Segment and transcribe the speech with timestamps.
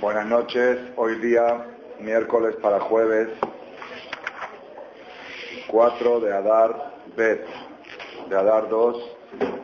[0.00, 1.66] Buenas noches, hoy día
[2.00, 3.28] miércoles para jueves
[5.68, 7.44] 4 de Adar Bet,
[8.28, 9.16] de Adar 2,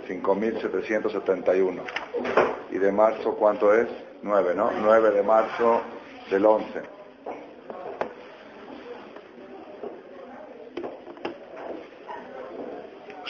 [0.06, 1.82] 5771.
[2.70, 3.86] Y de marzo, ¿cuánto es?
[4.22, 4.70] 9, ¿no?
[4.72, 5.80] 9 de marzo
[6.30, 6.82] del 11.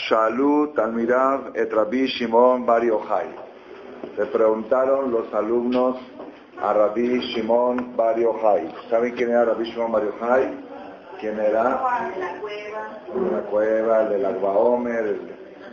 [0.08, 1.70] Shalut Talmirav et
[2.08, 3.43] Shimon Bar Yochai.
[4.16, 5.96] Le preguntaron los alumnos
[6.60, 8.16] a Rabbi Shimon Bar.
[8.88, 10.02] ¿Saben quién era Rabbi Shimon Bar?
[11.20, 11.64] ¿Quién era?
[11.64, 13.32] La cueva.
[13.32, 15.20] La cueva, el del Agbaomer, el,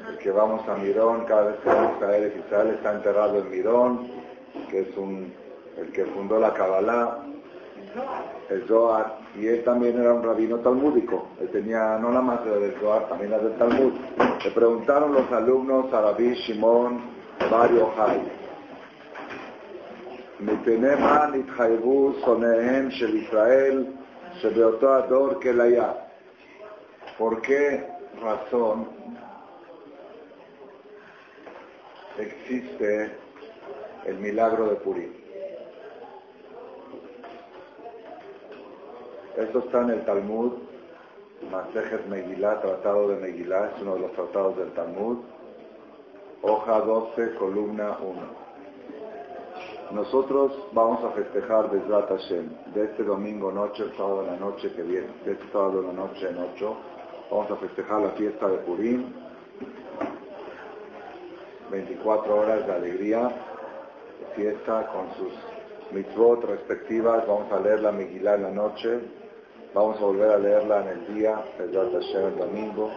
[0.09, 4.07] el que vamos a Mirón, cada vez que vamos a Israel está enterrado en Mirón,
[4.69, 5.33] que es un,
[5.77, 7.19] el que fundó la Kabbalah,
[8.49, 12.73] el Zohar, y él también era un rabino talmúdico, él tenía no la más del
[12.79, 13.93] Zohar, también la del Talmud.
[14.43, 17.20] Le preguntaron los alumnos a Rabbi Shimon
[17.50, 18.18] Bar Yochai,
[20.40, 23.84] מפני מה נתחייבו שונאיהם של ישראל
[24.32, 25.92] שבאותו הדור כליה?
[27.18, 27.86] ¿Por qué
[28.20, 28.88] razón
[32.18, 33.10] existe
[34.04, 35.12] el milagro de Purim?
[39.38, 40.52] Esto está en el Talmud,
[41.50, 45.18] Masejet Megillah, Tratado de Megillah, es uno de los tratados del Talmud,
[46.41, 48.41] hoja 12, columna 1.
[49.91, 54.71] Nosotros vamos a festejar Bezrat Hashem de este domingo noche, el sábado de la noche
[54.73, 56.77] que viene, de este sábado de la noche en 8,
[57.29, 59.13] vamos a festejar la fiesta de Purim,
[61.69, 63.31] 24 horas de alegría,
[64.35, 65.33] fiesta con sus
[65.91, 68.99] mitzvot respectivas, vamos a leer la Megillah en la noche,
[69.73, 72.89] vamos a volver a leerla en el día, Bezrat Hashem el domingo,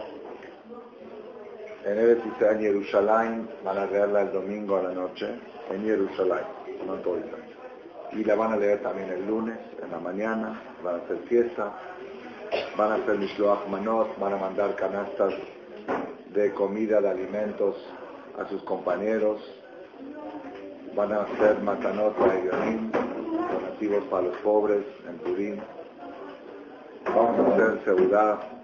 [1.85, 5.27] en Eretz Israel, Jerusalén, van a leerla el domingo a la noche,
[5.71, 6.45] en Jerusalén
[6.85, 7.17] no en todo.
[8.11, 11.73] Y la van a leer también el lunes, en la mañana, van a hacer fiesta,
[12.77, 15.33] van a hacer Mishloach Manot, van a mandar canastas
[16.33, 17.75] de comida, de alimentos
[18.39, 19.41] a sus compañeros,
[20.95, 25.57] van a hacer Matanot Yonim, donativos para los pobres en Purim.
[27.13, 28.54] Vamos a hacer Seudá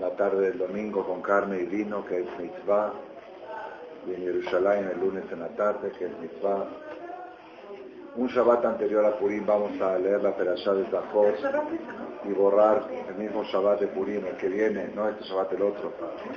[0.00, 2.92] la tarde del domingo con carne y vino, que es mitzvah,
[4.06, 6.66] y en Jerusalén el lunes en la tarde, que es mitzvah.
[8.16, 11.34] Un Shabbat anterior a Purim vamos a leer la Perashá de Zahor
[12.24, 15.92] y borrar el mismo Shabbat de Purim, el que viene, no este Shabbat, el otro.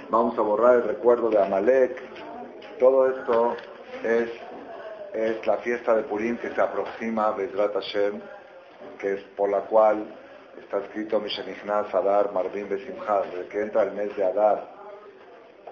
[0.09, 2.00] Vamos a borrar el recuerdo de Amalek.
[2.80, 3.56] Todo esto
[4.03, 4.30] es,
[5.13, 8.22] es la fiesta de Purim que se aproxima Bezrat Hashem,
[9.00, 10.06] que es por la cual
[10.59, 14.73] está escrito Mishenichnas Adar Marvin Besimcha, desde que entra el mes de Adar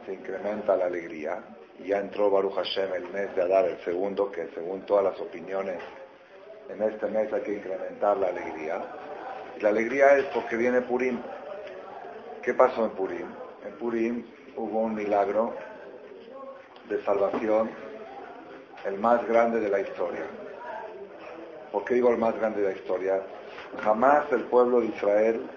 [0.06, 1.44] se incrementa la alegría.
[1.80, 5.20] Y ya entró Baruch Hashem el mes de Adar, el segundo, que según todas las
[5.20, 5.82] opiniones,
[6.70, 8.82] en este mes hay que incrementar la alegría.
[9.58, 11.20] Y la alegría es porque viene Purim.
[12.42, 13.28] ¿Qué pasó en Purim?
[13.66, 14.26] En Purim
[14.56, 15.56] hubo un milagro
[16.88, 17.72] de salvación,
[18.86, 20.26] el más grande de la historia.
[21.72, 23.22] ¿Por qué digo el más grande de la historia?
[23.80, 25.50] Jamás el pueblo de Israel,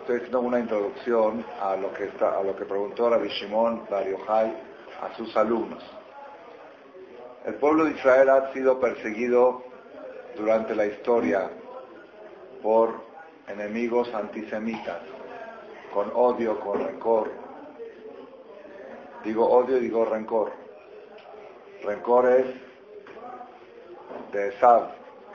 [0.00, 4.08] estoy haciendo una introducción a lo que, está, a lo que preguntó Rabbi Shimon Bar
[4.08, 4.52] Yochai
[5.02, 5.84] a sus alumnos.
[7.44, 9.62] El pueblo de Israel ha sido perseguido
[10.36, 11.50] durante la historia
[12.62, 12.94] por
[13.46, 15.00] enemigos antisemitas,
[15.94, 17.30] con odio, con rencor.
[19.22, 20.52] Digo odio, digo rencor.
[21.84, 22.46] Rencor es
[24.32, 24.90] de Esab,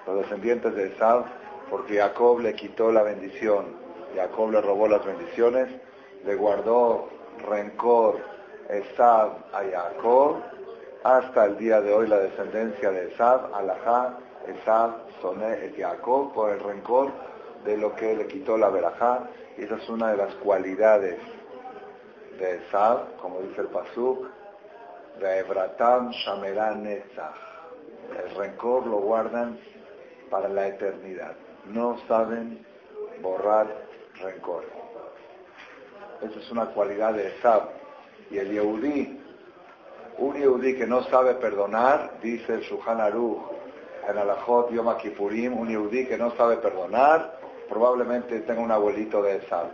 [0.05, 3.75] los descendientes de Esab, porque Jacob le quitó la bendición,
[4.15, 5.69] Jacob le robó las bendiciones,
[6.25, 7.09] le guardó
[7.47, 8.17] rencor
[8.69, 10.41] Esab a Jacob,
[11.03, 14.91] hasta el día de hoy la descendencia de Esab, Alajá, Esab,
[15.21, 17.11] Soné, et Jacob, por el rencor
[17.65, 21.19] de lo que le quitó la verajá, y esa es una de las cualidades
[22.39, 24.27] de Esab, como dice el Pasuk,
[25.19, 27.35] de Ebratam Shameran Netzach.
[28.17, 29.57] El rencor lo guardan
[30.29, 31.35] para la eternidad.
[31.65, 32.65] No saben
[33.21, 33.67] borrar
[34.21, 34.65] rencor.
[36.21, 37.69] Esa es una cualidad de Esab.
[38.29, 39.19] Y el Yehudí,
[40.17, 43.41] un Yehudí que no sabe perdonar, dice el Shuhan Aruch,
[44.07, 47.39] en Alajot Yom Kippurim, un Yehudí que no sabe perdonar,
[47.69, 49.67] probablemente tenga un abuelito de Esab.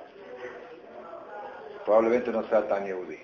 [1.85, 3.19] Probablemente no sea tan Yehudí.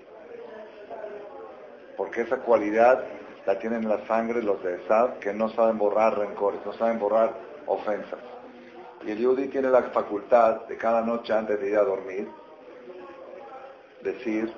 [1.97, 3.03] Porque esa cualidad
[3.45, 6.99] la tienen en la sangre los de Esab, que no saben borrar rencores, no saben
[6.99, 7.33] borrar
[7.67, 8.34] ofensas.
[9.04, 12.28] Y el Yehudí tiene la facultad de cada noche antes de ir a dormir,
[14.02, 14.52] decir,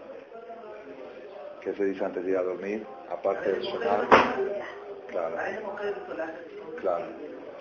[1.60, 2.86] ¿qué se dice antes de ir a dormir?
[3.10, 4.08] Aparte del sonar,
[5.08, 5.36] claro,
[6.80, 7.04] Claro.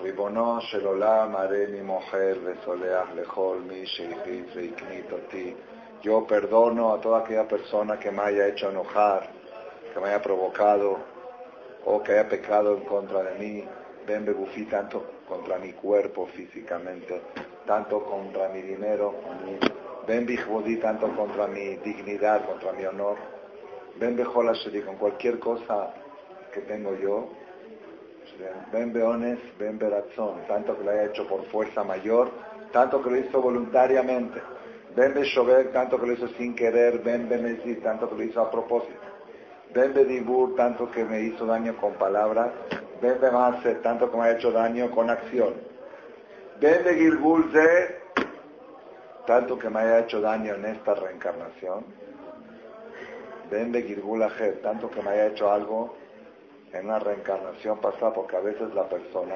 [0.02, 5.54] ריבונו של עולם, הריני מוחל וסולח לכל מי שהכריז והקנית אותי.
[6.04, 9.22] Yo perdono a toda aquella persona que me haya hecho enojar,
[9.94, 10.98] que me haya provocado
[11.86, 13.68] o que haya pecado en contra de mí.
[14.07, 17.21] Ven, Bebufi, tanto contra mi cuerpo físicamente,
[17.65, 19.15] tanto contra mi dinero,
[20.07, 23.17] ven, Bijbodí, tanto contra mi dignidad, contra mi honor.
[23.97, 25.93] Ven, Bejolasheri, con cualquier cosa
[26.53, 27.31] que tengo yo,
[28.73, 32.31] ven Beones, ven Berazón, tanto que lo haya hecho por fuerza mayor,
[32.73, 34.41] tanto que lo hizo voluntariamente.
[34.95, 38.51] Ven Beshover, tanto que lo hizo sin querer, ven Benezir, tanto que lo hizo a
[38.51, 39.01] propósito.
[39.75, 42.51] Ven Bedibur, tanto que me hizo daño con palabras.
[43.01, 45.55] Ven Bemase, tanto me ha hecho daño con acción.
[46.61, 48.01] Ven de Gilgulze,
[49.27, 51.85] tanto que me haya hecho daño en esta reencarnación.
[53.51, 55.97] Ven de Gilgulajet, tanto que me haya hecho algo
[56.73, 59.35] en una reencarnación pasada, porque a veces la persona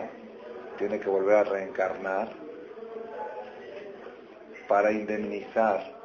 [0.79, 2.29] tiene que volver a reencarnar
[4.67, 6.01] para indemnizar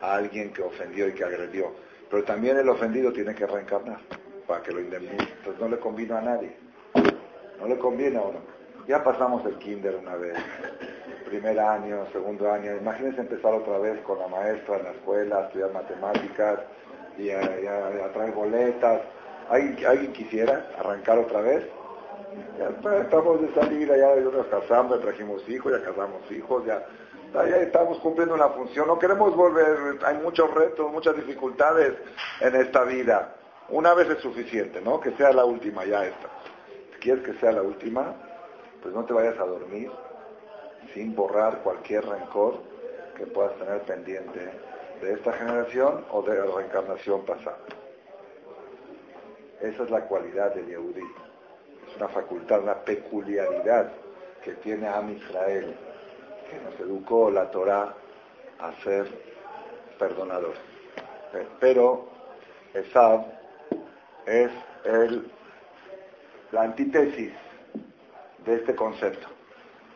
[0.00, 1.72] a alguien que ofendió y que agredió.
[2.10, 4.00] Pero también el ofendido tiene que reencarnar
[4.46, 5.32] para que lo indemnice.
[5.38, 6.67] Entonces no le conviene a nadie.
[7.58, 8.38] No le conviene a uno.
[8.86, 10.36] Ya pasamos el kinder una vez,
[11.26, 12.76] primer año, segundo año.
[12.76, 16.60] Imagínense empezar otra vez con la maestra en la escuela, estudiar matemáticas
[17.18, 19.02] y a traer boletas
[19.48, 21.64] ¿Alguien, quisiera arrancar otra vez?
[22.58, 22.68] Ya
[23.00, 26.84] estamos de salida, ya nos casamos, ya trajimos hijos, ya casamos hijos, ya,
[27.32, 28.86] ya estamos cumpliendo una función.
[28.86, 31.94] No queremos volver, hay muchos retos, muchas dificultades
[32.40, 33.36] en esta vida.
[33.70, 35.00] Una vez es suficiente, ¿no?
[35.00, 36.28] Que sea la última, ya esta.
[37.00, 38.14] Quieres que sea la última,
[38.82, 39.90] pues no te vayas a dormir
[40.94, 42.58] sin borrar cualquier rencor
[43.16, 44.50] que puedas tener pendiente
[45.00, 47.58] de esta generación o de la reencarnación pasada.
[49.60, 51.04] Esa es la cualidad del Yehudí.
[51.88, 53.90] Es una facultad, una peculiaridad
[54.44, 55.74] que tiene Am Israel,
[56.48, 57.94] que nos educó la Torah
[58.60, 59.06] a ser
[59.98, 60.58] perdonadores.
[61.60, 62.06] Pero
[62.72, 63.24] Esab
[64.26, 64.50] es
[64.84, 65.30] el,
[66.52, 67.32] la antítesis
[68.44, 69.28] de este concepto.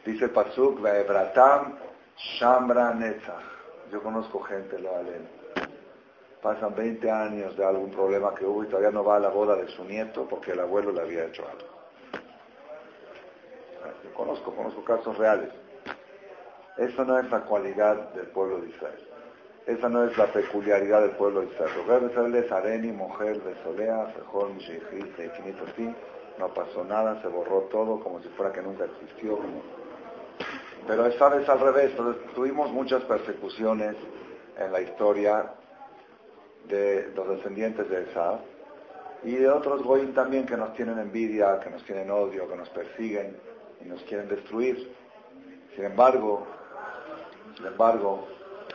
[0.04, 1.76] Dice Pasuk, Vaebratam
[2.16, 3.43] Shambra Netzach.
[3.90, 5.43] Yo conozco gente, lo leen
[6.43, 9.54] pasan 20 años de algún problema que hubo y todavía no va a la boda
[9.54, 11.69] de su nieto porque el abuelo le había hecho algo.
[14.05, 15.50] Yo conozco, conozco casos reales.
[16.76, 19.08] Esa no es la cualidad del pueblo de Israel.
[19.66, 22.10] Esa no es la peculiaridad del pueblo de Israel.
[22.10, 25.94] Israel es Areni, mujer de Solea, Fejol, Mishijil, infinito así.
[26.42, 29.38] No pasó nada, se borró todo como si fuera que nunca existió.
[30.88, 31.92] Pero esta vez al revés.
[32.34, 33.94] tuvimos muchas persecuciones
[34.58, 35.52] en la historia
[36.66, 38.40] de los descendientes de Esa
[39.22, 42.68] y de otros Goyim también que nos tienen envidia, que nos tienen odio, que nos
[42.70, 43.36] persiguen
[43.80, 44.96] y nos quieren destruir.
[45.76, 46.44] Sin embargo,
[47.56, 48.26] sin embargo,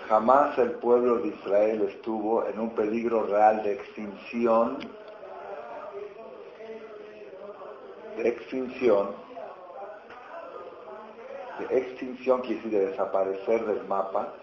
[0.08, 4.80] jamás el pueblo de Israel estuvo en un peligro real de extinción,
[8.18, 9.16] de extinción,
[11.60, 14.34] de extinción quiere decir de desaparecer del mapa,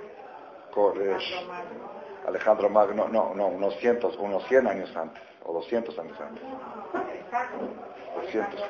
[2.27, 6.43] Alejandro Magno, no, no, unos cientos, unos 100 años antes, o 200 años antes.
[7.25, 7.59] Exacto.
[8.23, 8.61] 200.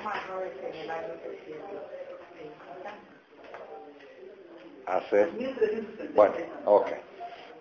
[4.91, 5.29] hace...
[6.15, 6.87] Bueno, ok.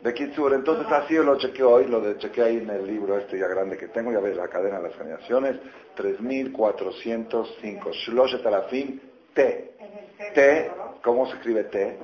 [0.01, 3.17] De Kitsur, entonces así yo lo chequeé hoy, lo de chequeé ahí en el libro
[3.17, 5.58] este ya grande que tengo, ya ves la cadena de las generaciones,
[5.96, 8.98] 3405, Shloshet Alafim,
[9.34, 9.74] T.
[10.34, 10.72] T,
[11.03, 11.98] ¿cómo se escribe T?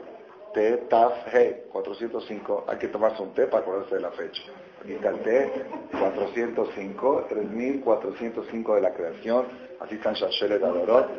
[0.55, 4.41] T, Taf, He, 405, hay que tomarse un T para acordarse de la fecha.
[4.81, 5.51] Aquí está el T,
[5.91, 9.47] 405, 3405 de la creación,
[9.81, 11.09] así están Shashelet Adorot.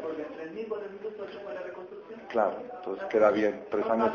[2.30, 3.66] Claro, entonces queda bien.
[3.70, 4.12] Tres años,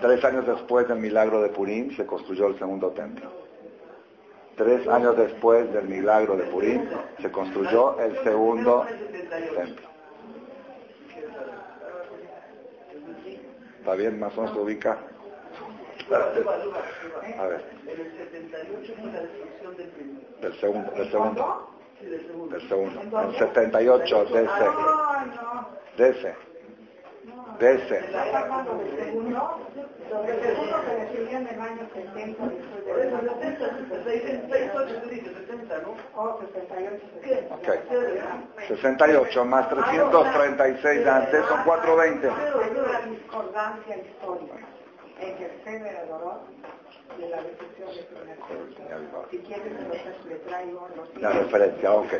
[0.00, 3.30] tres años después del milagro de Purim se construyó el segundo templo.
[4.56, 6.88] Tres años después del milagro de Purim,
[7.22, 8.84] se construyó el segundo
[9.54, 9.95] templo.
[13.86, 14.18] ¿Está bien?
[14.18, 14.98] Más o menos se ubica.
[17.38, 17.64] A ver.
[20.40, 21.70] Del segundo, del segundo.
[22.50, 23.20] Del segundo.
[23.20, 24.64] El 78, de ese.
[25.96, 26.45] De ese.
[27.58, 28.00] De ese.
[30.10, 32.44] Sobre el segundo se decidió en el año 70
[37.50, 37.68] Ok.
[38.68, 42.28] 68 más 336 antes son 420.
[42.28, 44.54] Una discordancia histórica
[45.20, 46.40] entre el generador
[47.18, 47.56] de la de
[49.30, 49.72] Si quieres,
[50.28, 52.12] le traigo los La referencia, ok.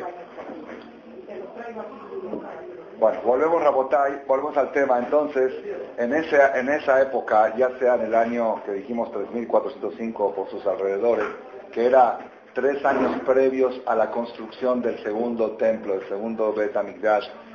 [2.99, 4.99] Bueno, volvemos a votar, volvemos al tema.
[4.99, 5.53] Entonces,
[5.97, 10.65] en, ese, en esa época, ya sea en el año que dijimos 3405 por sus
[10.65, 11.25] alrededores,
[11.71, 12.19] que era
[12.53, 16.75] tres años previos a la construcción del segundo templo, el segundo Bet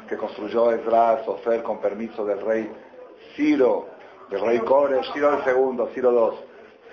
[0.08, 2.70] que construyó Esdras Sofer con permiso del rey
[3.34, 3.88] Ciro,
[4.30, 6.36] del rey Kores, Ciro el segundo, Ciro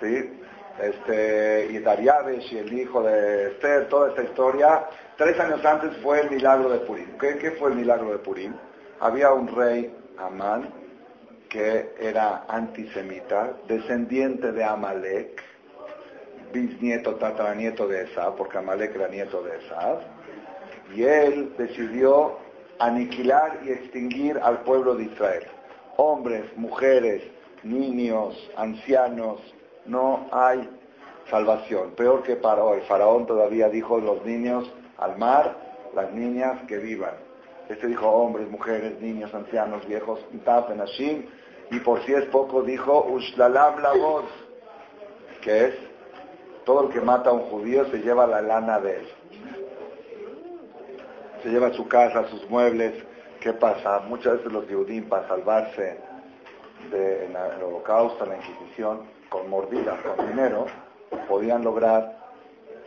[0.00, 0.40] ¿sí?
[0.82, 4.86] Este, y Dariabesh y el hijo de Esther, toda esta historia,
[5.20, 7.18] Tres años antes fue el milagro de Purim.
[7.18, 8.54] ¿Qué, fue el milagro de Purim?
[9.00, 10.70] Había un rey, Amán,
[11.50, 15.42] que era antisemita, descendiente de Amalek,
[16.54, 19.98] bisnieto, tataranieto de Esab, porque Amalek era nieto de Esab,
[20.94, 22.38] y él decidió
[22.78, 25.44] aniquilar y extinguir al pueblo de Israel.
[25.98, 27.22] Hombres, mujeres,
[27.62, 29.42] niños, ancianos,
[29.84, 30.66] no hay
[31.28, 31.90] salvación.
[31.90, 32.80] Peor que para hoy.
[32.88, 35.56] Faraón todavía dijo los niños al mar
[35.94, 37.14] las niñas que vivan.
[37.68, 40.20] Este dijo hombres, mujeres, niños, ancianos, viejos,
[41.70, 44.24] y por si es poco dijo Ushlalam la voz,
[45.40, 45.74] que es
[46.64, 49.08] todo el que mata a un judío se lleva la lana de él.
[51.42, 52.92] Se lleva su casa, sus muebles.
[53.40, 54.00] ¿Qué pasa?
[54.00, 55.98] Muchas veces los judíos para salvarse
[56.90, 60.66] del holocausto, la Inquisición, con mordidas, con dinero,
[61.28, 62.18] podían lograr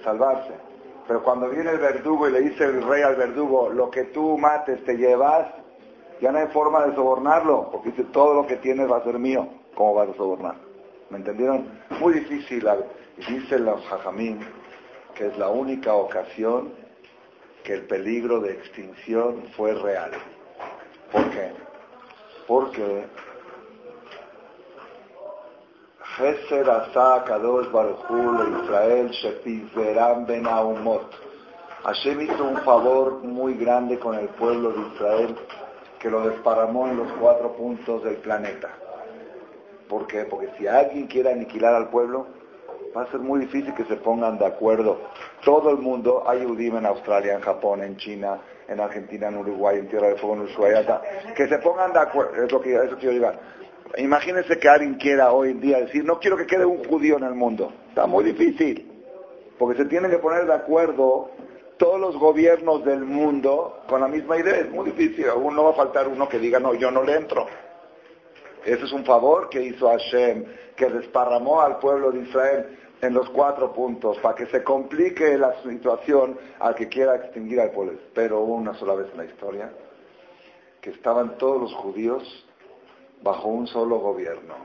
[0.04, 0.73] salvarse.
[1.08, 4.38] Pero cuando viene el verdugo y le dice el rey al verdugo, lo que tú
[4.38, 5.48] mates te llevas,
[6.22, 9.20] ya no hay forma de sobornarlo, porque dice, todo lo que tienes va a ser
[9.20, 9.48] mío.
[9.76, 10.56] ¿Cómo vas a sobornar?
[11.10, 11.68] ¿Me entendieron?
[12.00, 12.68] Muy difícil.
[13.28, 14.40] Dice los jajamín
[15.16, 16.74] que es la única ocasión
[17.64, 20.12] que el peligro de extinción fue real.
[21.12, 21.52] ¿Por qué?
[22.48, 23.06] Porque
[26.18, 31.10] Geser asa Kadosh Baruchul Israel Shepizveram Ben Aumot.
[31.84, 35.36] Hashem hizo un favor muy grande con el pueblo de Israel
[36.00, 38.70] que lo desparramó en los cuatro puntos del planeta.
[39.90, 40.26] ¿Por qué?
[40.26, 42.28] Porque si alguien quiere aniquilar al pueblo,
[42.96, 45.00] va a ser muy difícil que se pongan de acuerdo.
[45.44, 49.80] Todo el mundo, hay Udim en Australia, en Japón, en China, en Argentina, en Uruguay,
[49.80, 51.02] en Tierra del Fuego, en Ushuaia,
[51.36, 53.63] que se pongan de acuerdo, es lo que eso quiero llegar
[53.98, 57.24] Imagínense que alguien quiera hoy en día decir, no quiero que quede un judío en
[57.24, 57.72] el mundo.
[57.90, 58.92] Está muy difícil,
[59.60, 61.30] porque se tienen que poner de acuerdo
[61.78, 64.58] todos los gobiernos del mundo con la misma idea.
[64.58, 65.30] Es muy difícil.
[65.30, 67.46] Aún no va a faltar uno que diga, no, yo no le entro.
[68.66, 70.46] Ese es un favor que hizo Hashem,
[70.76, 75.62] que desparramó al pueblo de Israel en los cuatro puntos, para que se complique la
[75.62, 78.00] situación al que quiera extinguir al pueblo.
[78.14, 79.72] Pero una sola vez en la historia,
[80.82, 82.48] que estaban todos los judíos
[83.24, 84.56] bajo un solo gobierno.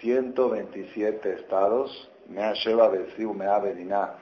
[0.00, 2.90] 127 estados, Mea Sheva
[3.34, 4.18] Mea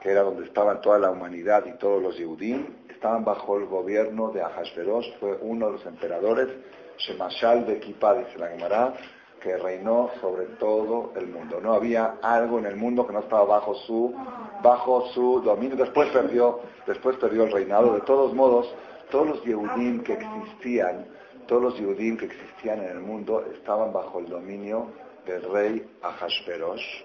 [0.00, 4.30] que era donde estaban toda la humanidad y todos los Yehudim, estaban bajo el gobierno
[4.30, 6.48] de Ahasverosh, fue uno de los emperadores,
[6.96, 8.94] Shemashal de Kippah, dice la
[9.40, 11.60] que reinó sobre todo el mundo.
[11.60, 14.14] No había algo en el mundo que no estaba bajo su,
[14.62, 15.76] bajo su dominio.
[15.76, 17.94] Después perdió, después perdió el reinado.
[17.94, 18.72] De todos modos,
[19.10, 21.06] todos los Yehudim que existían,
[21.50, 24.86] todos los Yehudim que existían en el mundo estaban bajo el dominio
[25.26, 27.02] del rey Ahasverosh,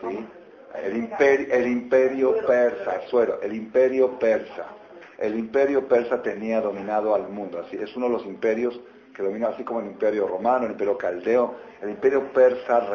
[0.00, 0.26] ¿sí?
[0.82, 4.68] el, imperio, el persa, suero, el imperio persa.
[5.18, 8.80] El imperio persa tenía dominado al mundo, así es uno de los imperios
[9.14, 11.54] que dominó, así como el imperio romano, el imperio caldeo.
[11.80, 12.86] El imperio persa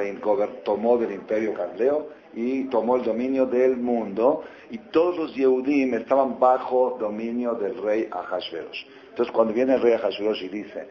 [0.64, 6.40] tomó del imperio caldeo y tomó el dominio del mundo y todos los Yehudim estaban
[6.40, 8.86] bajo dominio del rey Ahasverosh.
[9.10, 10.88] Entonces, cuando viene el rey Ahasuerus y dice,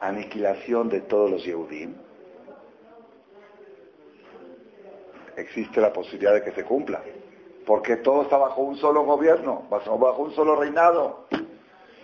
[0.00, 1.94] aniquilación de todos los Yehudim,
[5.36, 7.00] existe la posibilidad de que se cumpla.
[7.66, 11.26] Porque todo está bajo un solo gobierno, bajo un solo reinado.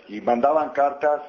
[0.07, 1.21] Y mandaban cartas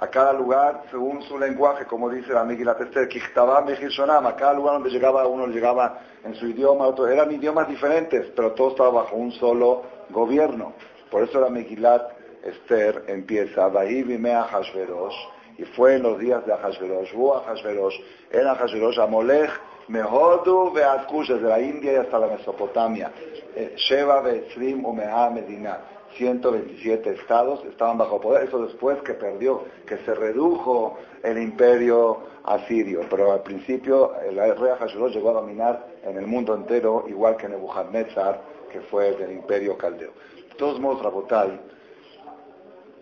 [0.00, 4.88] a cada lugar según su lenguaje, como dice la Miguel Atester, a cada lugar donde
[4.88, 9.30] llegaba uno llegaba en su idioma, otro, eran idiomas diferentes, pero todo estaba bajo un
[9.32, 10.72] solo gobierno.
[11.10, 15.16] Por eso la Megilat Esther empieza, Vimea Hashverosh,
[15.58, 19.50] y fue en los días de Ahashverosh, Hu Ahashverosh, era Ahashverosh, Amolech,
[19.88, 23.12] Mehodu, Beatkush, desde la India y hasta la Mesopotamia,
[23.54, 25.78] eh, Sheva, Betzrim, Umeha, Medina
[26.16, 28.48] 127 estados estaban bajo poder.
[28.48, 33.02] Eso después que perdió, que se redujo el imperio asirio.
[33.08, 37.48] Pero al principio el rey Hashverosh llegó a dominar en el mundo entero, igual que
[37.48, 38.40] Nebuchadnezzar,
[38.70, 40.10] que fue del imperio caldeo.
[40.48, 41.60] De todos modos, Rabotai,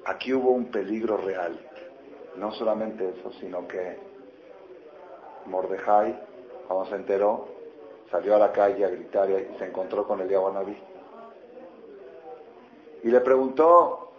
[0.06, 1.58] aquí hubo un peligro real.
[2.36, 3.96] No solamente eso, sino que
[5.46, 6.18] Mordejai,
[6.66, 7.48] cuando se enteró,
[8.10, 10.76] salió a la calle a gritar y se encontró con el Naví
[13.02, 14.12] y le preguntó,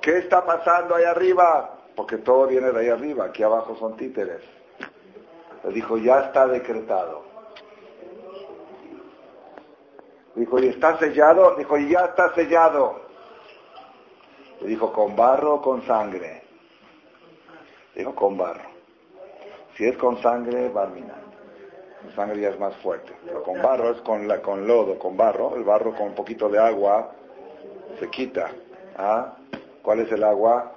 [0.00, 1.78] ¿qué está pasando ahí arriba?
[1.94, 4.42] Porque todo viene de ahí arriba, aquí abajo son títeres.
[5.64, 7.24] Le dijo, ya está decretado.
[10.34, 11.56] Dijo, ¿y está sellado?
[11.56, 13.00] Dijo, y ya está sellado.
[14.60, 16.42] Le dijo, ¿con barro o con sangre?
[17.94, 18.68] Dijo, con barro.
[19.76, 20.86] Si es con sangre, va a
[22.04, 23.12] la sangre ya es más fuerte.
[23.24, 25.56] Pero con barro es con, la, con lodo, con barro.
[25.56, 27.12] El barro con un poquito de agua
[27.98, 28.50] se quita.
[28.96, 29.36] ¿Ah?
[29.82, 30.74] ¿Cuál es el agua?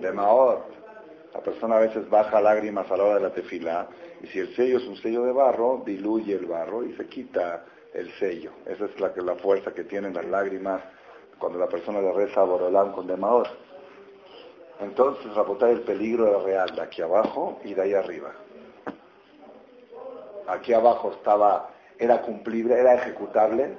[0.00, 0.64] De Maor.
[1.34, 3.88] La persona a veces baja lágrimas a la hora de la tefila.
[4.22, 7.64] Y si el sello es un sello de barro, diluye el barro y se quita
[7.92, 8.52] el sello.
[8.66, 10.82] Esa es la, la fuerza que tienen las lágrimas
[11.38, 13.48] cuando la persona le reza a Borolán con de Maor.
[14.80, 18.32] Entonces, rapotar el peligro real de aquí abajo y de ahí arriba
[20.48, 23.76] aquí abajo estaba, era cumplible, era ejecutable,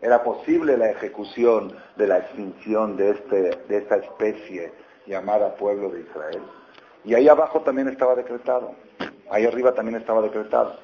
[0.00, 4.72] era posible la ejecución de la extinción de, este, de esta especie
[5.06, 6.42] llamada pueblo de Israel.
[7.04, 8.74] Y ahí abajo también estaba decretado,
[9.30, 10.76] ahí arriba también estaba decretado.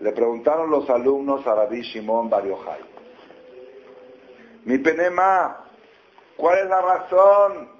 [0.00, 2.44] Le preguntaron los alumnos a Rabbi Shimon Bar
[4.66, 5.64] mi penema,
[6.36, 7.70] ¿cuál es la razón?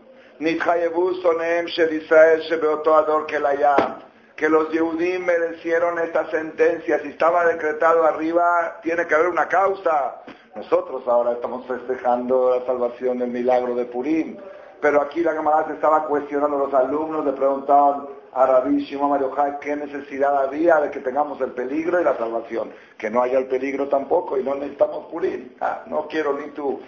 [4.37, 7.01] Que los Yehudim merecieron esta sentencia.
[7.01, 10.23] Si estaba decretado arriba, tiene que haber una causa.
[10.55, 14.37] Nosotros ahora estamos festejando la salvación del milagro de Purim.
[14.81, 19.19] Pero aquí la camarada se estaba cuestionando, los alumnos le preguntaban a Rabbi Shimon
[19.59, 22.71] qué necesidad había de que tengamos el peligro y la salvación.
[22.99, 25.53] Que no haya el peligro tampoco y no necesitamos Purim.
[25.63, 26.79] Ah, no quiero ni tu,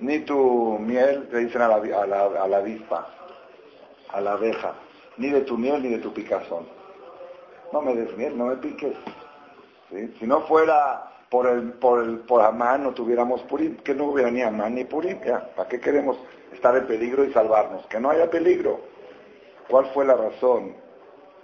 [0.00, 3.06] ni tu miel, le dicen a a la, a la avispa,
[4.12, 4.74] a la abeja,
[5.16, 6.77] ni de tu miel ni de tu picazón
[7.72, 8.96] no me des no me piques.
[10.18, 14.30] Si no fuera por el, por el, por Amán no tuviéramos Purim, que no hubiera
[14.30, 15.18] ni Amán ni Purim,
[15.56, 16.16] ¿para qué queremos
[16.52, 17.86] estar en peligro y salvarnos?
[17.86, 18.80] Que no haya peligro.
[19.68, 20.74] ¿Cuál fue la razón?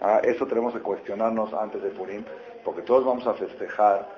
[0.00, 2.24] Ah, eso tenemos que cuestionarnos antes de Purim,
[2.64, 4.08] porque todos vamos a festejar,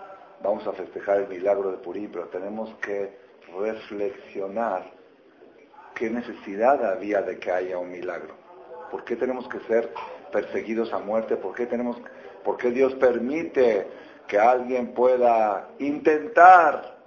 [0.43, 3.17] vamos a festejar el milagro de Purim, pero tenemos que
[3.59, 4.91] reflexionar
[5.95, 8.35] qué necesidad había de que haya un milagro.
[8.91, 9.93] ¿Por qué tenemos que ser
[10.37, 11.35] perseguidos a muerte?
[11.37, 11.97] ¿Por qué, tenemos,
[12.45, 13.87] por qué Dios permite
[14.29, 16.99] que alguien pueda intentar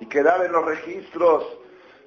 [0.00, 1.44] y quedar en los registros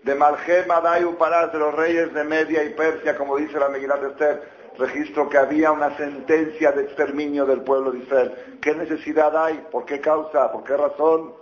[0.01, 4.01] de Malhem, Adayu, Parás, de los reyes de Media y Persia, como dice la Megillat
[4.01, 4.49] de Esther,
[4.79, 8.57] registro que había una sentencia de exterminio del pueblo de Israel.
[8.59, 9.67] ¿Qué necesidad hay?
[9.71, 10.51] ¿Por qué causa?
[10.51, 11.33] ¿Por qué razón?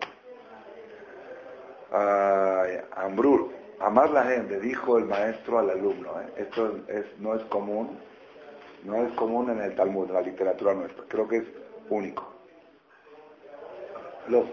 [1.94, 2.82] Ay,
[3.80, 6.20] amar la gente, dijo el maestro al alumno.
[6.20, 6.44] ¿eh?
[6.44, 7.98] Esto es, no es común
[8.86, 11.04] no es común en el Talmud, en la literatura nuestra.
[11.08, 11.46] Creo que es
[11.90, 12.26] único.
[14.28, 14.46] Los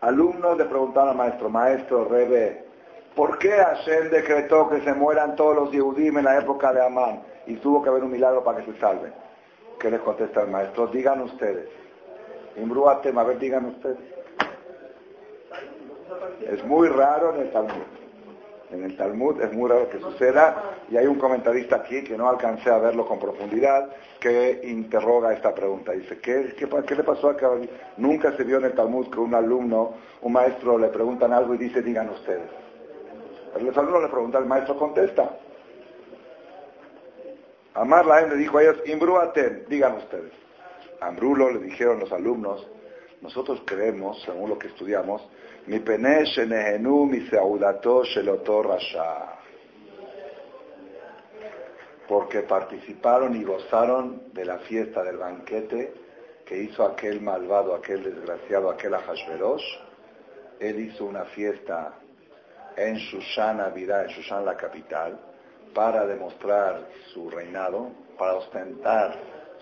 [0.00, 2.64] alumnos le preguntaron al maestro, maestro, Rebe,
[3.14, 7.22] ¿por qué Hashem decretó que se mueran todos los Yehudim en la época de Amán
[7.46, 9.12] y tuvo que haber un milagro para que se salven?
[9.78, 10.86] ¿Qué les contesta el maestro?
[10.86, 11.68] Digan ustedes.
[12.56, 13.98] Imbruatem, a ver, digan ustedes.
[16.42, 17.99] Es muy raro en el Talmud.
[18.70, 22.28] En el Talmud es muy raro que suceda y hay un comentarista aquí que no
[22.28, 25.92] alcancé a verlo con profundidad que interroga esta pregunta.
[25.92, 27.68] Dice, ¿qué, qué, le pasó a Cabal?
[27.96, 31.58] Nunca se vio en el Talmud que un alumno, un maestro le preguntan algo y
[31.58, 32.48] dice, digan ustedes.
[33.52, 35.30] Pero los alumnos le preguntan, el maestro contesta.
[37.74, 40.32] Amar la le dijo a ellos, imbrúaten, digan ustedes.
[41.00, 42.68] Ambrulo le dijeron los alumnos,
[43.20, 45.22] nosotros creemos, según lo que estudiamos,
[45.66, 47.20] mi mi
[48.62, 49.36] rasha.
[52.08, 55.92] Porque participaron y gozaron de la fiesta del banquete
[56.46, 59.64] que hizo aquel malvado, aquel desgraciado, aquel Ahashverosh.
[60.58, 61.94] Él hizo una fiesta
[62.76, 65.20] en Shushan Avirá, en Shushan la capital,
[65.74, 69.14] para demostrar su reinado, para ostentar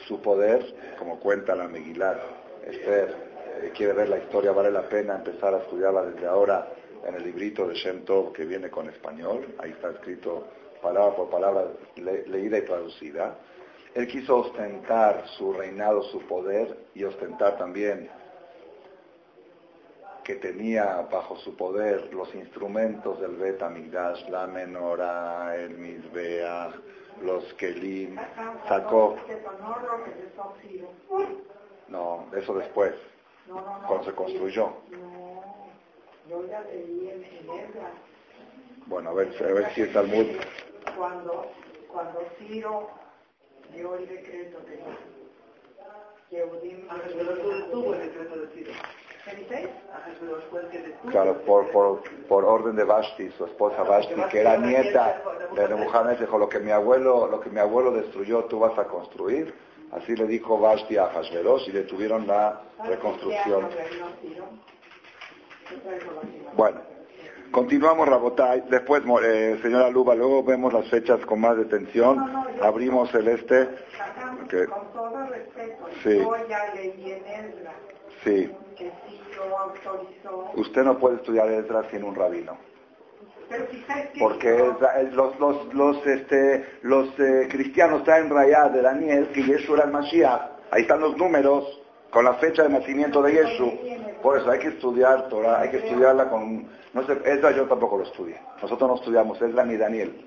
[0.07, 2.18] su poder, como cuenta la Megilat.
[2.64, 6.68] Esther eh, quiere ver la historia, vale la pena empezar a estudiarla desde ahora
[7.07, 10.44] en el librito de Shem Tov que viene con español, ahí está escrito
[10.83, 11.64] palabra por palabra
[11.97, 13.37] leída y traducida.
[13.94, 18.09] Él quiso ostentar su reinado, su poder y ostentar también
[20.23, 26.75] que tenía bajo su poder los instrumentos del Bet Amigdash, la menorá, el Mizbeach,
[27.23, 28.16] los Kelim,
[28.68, 29.16] sacó...
[31.88, 32.92] No, eso después,
[33.48, 34.72] cuando se construyó.
[38.87, 40.26] Bueno, a ver, a ver si el Talmud...
[40.96, 41.46] Cuando,
[41.92, 42.88] cuando Ciro
[43.74, 44.82] dio el decreto de
[46.30, 46.88] Yehudim...
[47.70, 48.72] tuvo el decreto de Ciro.
[51.11, 55.22] Claro, por, por, por orden de Vashti, su esposa Vashti, que era nieta
[55.54, 58.84] de Nebuchadnezzar, dijo, lo que mi abuelo, lo que mi abuelo destruyó, tú vas a
[58.84, 59.54] construir.
[59.92, 63.68] Así le dijo Vashti a Hashverosh y detuvieron la reconstrucción.
[66.55, 66.81] Bueno,
[67.51, 68.64] continuamos Rabotay.
[68.68, 72.18] Después, eh, señora Luba, luego vemos las fechas con más detención.
[72.62, 73.68] Abrimos el este.
[74.66, 76.22] Con todo respeto, sí.
[78.24, 78.51] Sí.
[80.55, 82.57] Usted no puede estudiar letras sin un rabino.
[84.18, 84.50] Porque
[85.12, 89.92] los, los, los, este, los eh, cristianos traen rayá de Daniel que Yeshua era el
[89.92, 90.40] Mashiach.
[90.70, 91.80] Ahí están los números
[92.11, 93.72] con la fecha de nacimiento de Yeshua.
[94.22, 96.66] Por eso hay que estudiar Torah, hay que estudiarla con...
[96.92, 98.37] No sé, esa yo tampoco lo estudié.
[98.61, 100.24] Nosotros no estudiamos Esdra ni Daniel.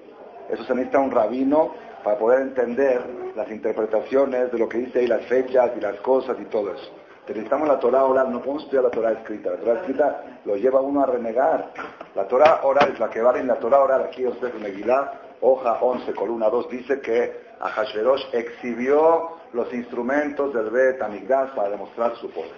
[0.50, 3.02] Eso se necesita un rabino para poder entender
[3.36, 7.01] las interpretaciones de lo que dice ahí, las fechas y las cosas y todo eso.
[7.34, 9.52] Necesitamos la Torah oral, no podemos estudiar la Torah escrita.
[9.52, 11.72] La Torah escrita lo lleva uno a renegar.
[12.14, 14.02] La Torah oral es la que vale en la Torah oral.
[14.04, 21.02] Aquí Yosef Megilá, hoja 11, columna 2, dice que Ahashverosh exhibió los instrumentos del Bet
[21.02, 22.52] Amigdash para demostrar su poder.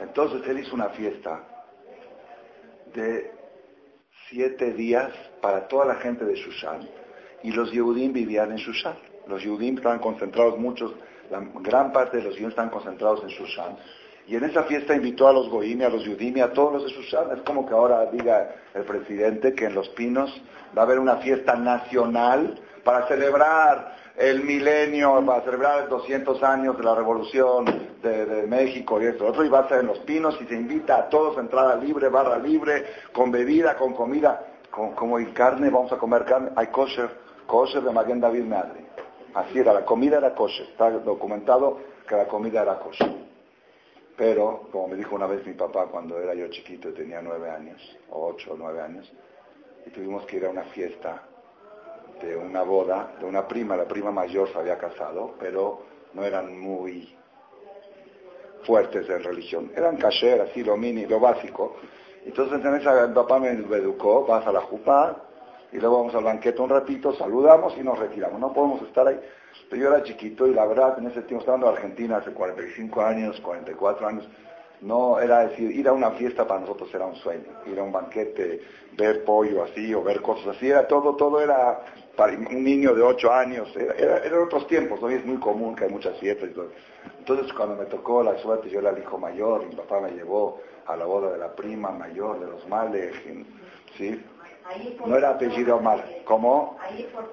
[0.00, 1.40] Entonces él hizo una fiesta
[2.94, 3.32] de
[4.28, 6.88] siete días para toda la gente de Shushan
[7.42, 8.96] y los Yehudim vivían en Shushan.
[9.26, 10.92] Los Yehudim estaban concentrados, muchos,
[11.30, 13.76] la gran parte de los Yehudim están concentrados en Shushan.
[14.26, 16.84] Y en esa fiesta invitó a los Goim, a los Yudim y a todos los
[16.84, 17.34] de Susana.
[17.34, 20.30] Es como que ahora diga el presidente que en Los Pinos
[20.76, 26.84] va a haber una fiesta nacional para celebrar el milenio, para celebrar 200 años de
[26.84, 27.64] la revolución
[28.02, 29.26] de, México y esto.
[29.26, 32.08] Otro y va a ser en Los Pinos y se invita a todos, entrada libre,
[32.08, 34.44] barra libre, con bebida, con comida.
[34.70, 36.50] como hay carne, vamos a comer carne.
[36.56, 37.10] Hay kosher,
[37.46, 38.86] kosher de Maguen David Madre.
[39.34, 40.66] Así era, la comida era kosher.
[40.66, 43.21] Está documentado que la comida era kosher.
[44.22, 47.80] Pero, como me dijo una vez mi papá cuando era yo chiquito tenía nueve años,
[48.08, 49.12] o ocho o nueve años,
[49.84, 51.24] y tuvimos que ir a una fiesta
[52.20, 55.82] de una boda de una prima, la prima mayor se había casado, pero
[56.14, 57.12] no eran muy
[58.62, 61.74] fuertes en religión, eran kasher, así lo mini, lo básico.
[62.24, 65.16] Entonces en esa mi papá me educó, vas a la jupá,
[65.72, 68.38] y luego vamos al banquete un ratito, saludamos y nos retiramos.
[68.38, 69.18] No podemos estar ahí.
[69.68, 73.02] Pero yo era chiquito y la verdad, en ese tiempo, estaba en Argentina hace 45
[73.02, 74.28] años, 44 años,
[74.82, 77.92] no era decir, ir a una fiesta para nosotros era un sueño, ir a un
[77.92, 78.60] banquete,
[78.96, 81.80] ver pollo así o ver cosas así, era todo, todo era
[82.16, 85.84] para un niño de 8 años, era, eran otros tiempos, hoy es muy común que
[85.84, 86.70] hay muchas fiestas y todo.
[87.18, 90.60] Entonces cuando me tocó la suerte, yo era el hijo mayor, mi papá me llevó
[90.86, 93.14] a la boda de la prima mayor de los males,
[93.96, 94.20] ¿sí?
[95.06, 96.04] No era apellido mal.
[96.24, 96.76] ¿Cómo?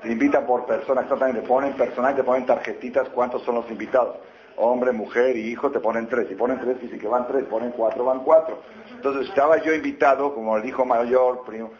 [0.02, 1.41] Te invitan por persona, exactamente.
[1.41, 4.17] Te ponen personal, te ponen tarjetitas, cuántos son los invitados.
[4.58, 6.28] Hombre, mujer y hijo te ponen tres.
[6.28, 7.45] Si ponen tres, dicen que van tres.
[7.45, 8.60] Ponen cuatro, van cuatro.
[8.91, 11.71] Entonces estaba yo invitado, como el hijo mayor, primo.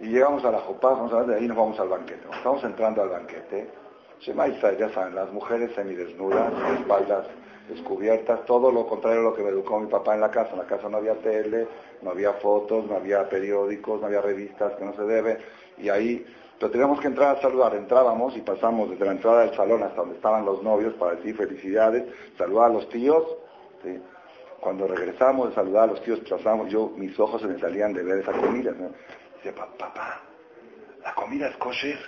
[0.00, 2.22] Y llegamos a la Jopá, vamos a ver, de ahí nos vamos al banquete.
[2.32, 3.87] Estamos entrando al banquete.
[4.20, 7.26] Ya saben, las mujeres semidesnudas, espaldas
[7.68, 10.52] descubiertas, todo lo contrario a lo que me educó mi papá en la casa.
[10.52, 11.68] En la casa no había tele,
[12.02, 15.38] no había fotos, no había periódicos, no había revistas, que no se debe,
[15.76, 16.26] y ahí,
[16.58, 20.00] pero teníamos que entrar a saludar, entrábamos y pasamos desde la entrada del salón hasta
[20.00, 22.04] donde estaban los novios para decir felicidades,
[22.36, 23.22] saludar a los tíos,
[24.60, 28.02] cuando regresamos de saludar a los tíos, pasamos, yo, mis ojos se me salían de
[28.02, 28.90] ver esa comida, ¿no?
[29.36, 30.20] decía, papá,
[31.02, 31.98] la comida es kosher,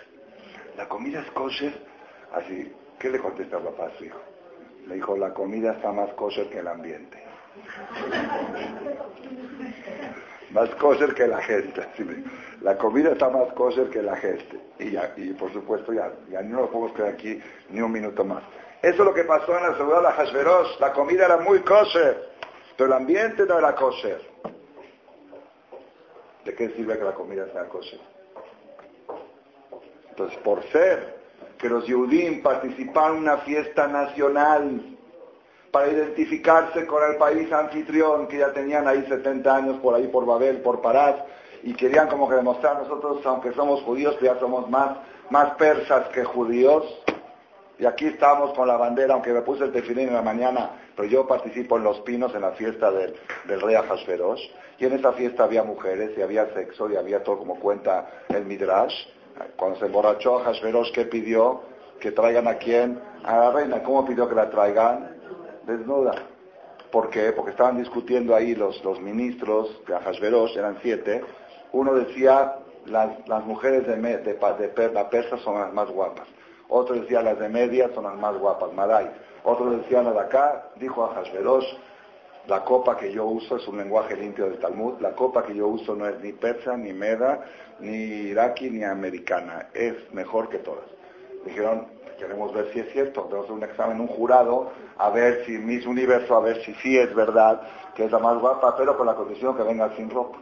[0.76, 1.89] la comida es kosher,
[2.32, 4.20] así, ¿qué le contesta papá a su hijo?
[4.86, 7.18] Le dijo, la comida está más kosher que el ambiente.
[10.50, 11.82] más kosher que la gente.
[12.62, 14.60] La comida está más kosher que la gente.
[14.78, 17.40] Y, ya, y por supuesto ya, ya no lo podemos quedar aquí
[17.70, 18.42] ni un minuto más.
[18.82, 20.80] Eso es lo que pasó en la ciudad de la Hashverosh.
[20.80, 22.30] La comida era muy kosher,
[22.76, 24.20] pero el ambiente no era kosher.
[26.44, 28.00] ¿De qué sirve que la comida sea kosher?
[30.08, 31.19] Entonces, por ser
[31.60, 34.96] que los Yehudim participaron en una fiesta nacional
[35.70, 40.24] para identificarse con el país anfitrión, que ya tenían ahí 70 años por ahí, por
[40.24, 41.16] Babel, por Parás,
[41.62, 44.96] y querían como que demostrar nosotros, aunque somos judíos, que ya somos más,
[45.28, 46.84] más persas que judíos.
[47.78, 51.08] Y aquí estamos con la bandera, aunque me puse el tefilín en la mañana, pero
[51.08, 53.14] yo participo en Los Pinos, en la fiesta del,
[53.46, 54.42] del rey Ahasverosh.
[54.78, 58.46] Y en esa fiesta había mujeres, y había sexo, y había todo como cuenta el
[58.46, 58.94] Midrash.
[59.56, 61.62] Cuando se emborrachó Ahasverosh, ¿qué pidió?
[62.00, 63.00] Que traigan a quién?
[63.24, 63.82] A la reina.
[63.82, 65.16] ¿Cómo pidió que la traigan?
[65.66, 66.14] Desnuda.
[66.90, 67.32] ¿Por qué?
[67.32, 71.22] Porque estaban discutiendo ahí los, los ministros de Ahasverosh, eran siete,
[71.72, 76.26] uno decía, las, las mujeres de, de, de, la persa son las más guapas.
[76.68, 79.10] Otro decía, las de media son las más guapas, Madai.
[79.44, 81.66] Otro decía, la de acá, dijo a Hashverosh,
[82.46, 85.00] la copa que yo uso es un lenguaje limpio del Talmud.
[85.00, 87.44] La copa que yo uso no es ni persa, ni meda,
[87.80, 89.68] ni iraqui, ni americana.
[89.74, 90.84] Es mejor que todas.
[91.44, 91.86] Dijeron,
[92.18, 93.22] queremos ver si es cierto.
[93.22, 97.14] Tenemos un examen, un jurado, a ver si Miss Universo, a ver si sí es
[97.14, 97.62] verdad
[97.94, 100.38] que es la más guapa, pero con la condición que venga sin ropa.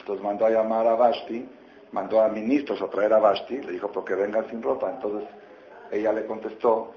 [0.00, 1.48] Entonces mandó a llamar a Vashti,
[1.92, 4.90] mandó a ministros a traer a Vashti, le dijo, porque venga sin ropa.
[4.90, 5.28] Entonces
[5.90, 6.92] ella le contestó,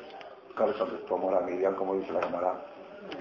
[0.58, 2.66] ¿qué le contestó Mora Miriam, como dice la cámara?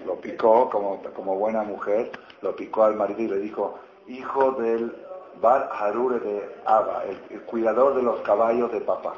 [0.04, 2.10] Lo picó como, como buena mujer,
[2.42, 4.92] lo picó al marido y le dijo, hijo del
[5.40, 9.14] Bar Harure de Abba, el, cuidador de los caballos de papá.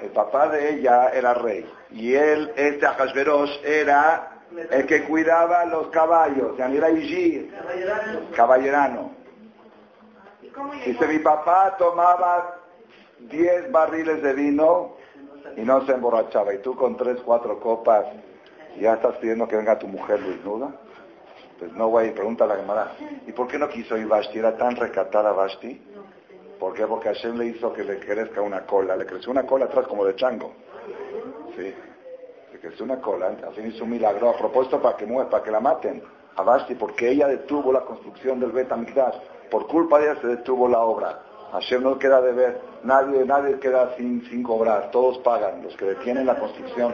[0.00, 5.88] El papá de ella era rey y él, este Ajasveros, era el que cuidaba los
[5.88, 7.50] caballos, ya era Iji,
[8.34, 9.12] caballerano.
[10.84, 12.56] Dice, mi papá tomaba
[13.18, 14.96] 10 barriles de vino
[15.56, 16.54] y no se emborrachaba.
[16.54, 18.06] Y tú con 3, 4 copas
[18.78, 20.70] ya estás pidiendo que venga tu mujer desnuda.
[21.58, 22.92] Pues no, güey, pregunta a la cámara.
[23.26, 24.38] ¿Y por qué no quiso ir Basti?
[24.38, 25.80] ¿Era tan recatada Basti?
[26.58, 26.86] ¿Por qué?
[26.86, 28.96] Porque Hashem le hizo que le crezca una cola.
[28.96, 30.52] Le creció una cola atrás como de chango.
[31.56, 31.74] Sí.
[32.52, 33.36] Le creció una cola.
[33.50, 36.02] Así hizo un milagro a propósito para que muera, para que la maten.
[36.36, 38.68] A Basti, porque ella detuvo la construcción del Bet
[39.50, 41.22] por culpa de ella se detuvo la obra.
[41.52, 45.84] Hashem no queda de ver, nadie, nadie queda sin, sin cobrar, todos pagan, los que
[45.84, 46.92] detienen la construcción.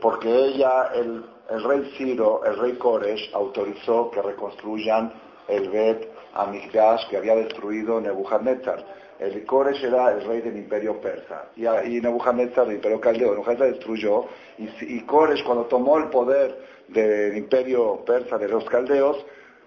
[0.00, 5.12] Porque ella, el, el rey Ciro, el rey Koresh, autorizó que reconstruyan
[5.48, 8.84] el Bet Amigdash que había destruido Nebuchadnezzar.
[9.18, 13.72] El Koresh era el rey del imperio persa y, y Nebuchadnezzar, el imperio caldeo, Nebuchadnezzar
[13.72, 14.24] destruyó
[14.58, 19.24] y, y Koresh cuando tomó el poder del imperio persa de los caldeos,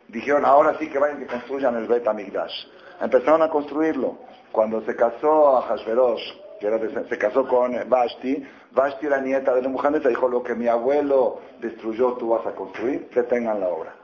[0.07, 2.65] dijeron, ahora sí que vayan que construyan el Bet Amigdash.
[3.01, 4.17] Empezaron a construirlo.
[4.51, 10.10] Cuando se casó a Hashverosh, que se casó con Vashti, Vashti era nieta de Nebuchadnezzar,
[10.10, 13.95] dijo, lo que mi abuelo destruyó, tú vas a construir, detengan la obra.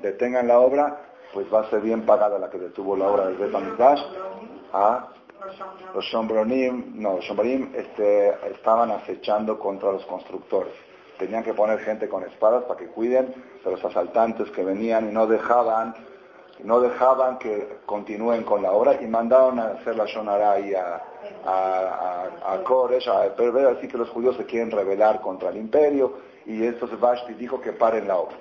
[0.00, 0.98] Detengan la obra,
[1.32, 3.54] pues va a ser bien pagada la que detuvo la obra del Bet.
[4.72, 5.08] Ah,
[5.94, 10.72] los Shombronim, no, los Shombronim este, estaban acechando contra los constructores
[11.22, 13.32] tenían que poner gente con espadas para que cuiden
[13.64, 15.94] de los asaltantes que venían y no dejaban
[16.60, 21.02] no dejaban que continúen con la obra y mandaron a hacer la Shonara y a,
[21.44, 26.12] a, a, a Koresh, a así que los judíos se quieren rebelar contra el imperio
[26.46, 28.36] y entonces Vashti dijo que paren la obra.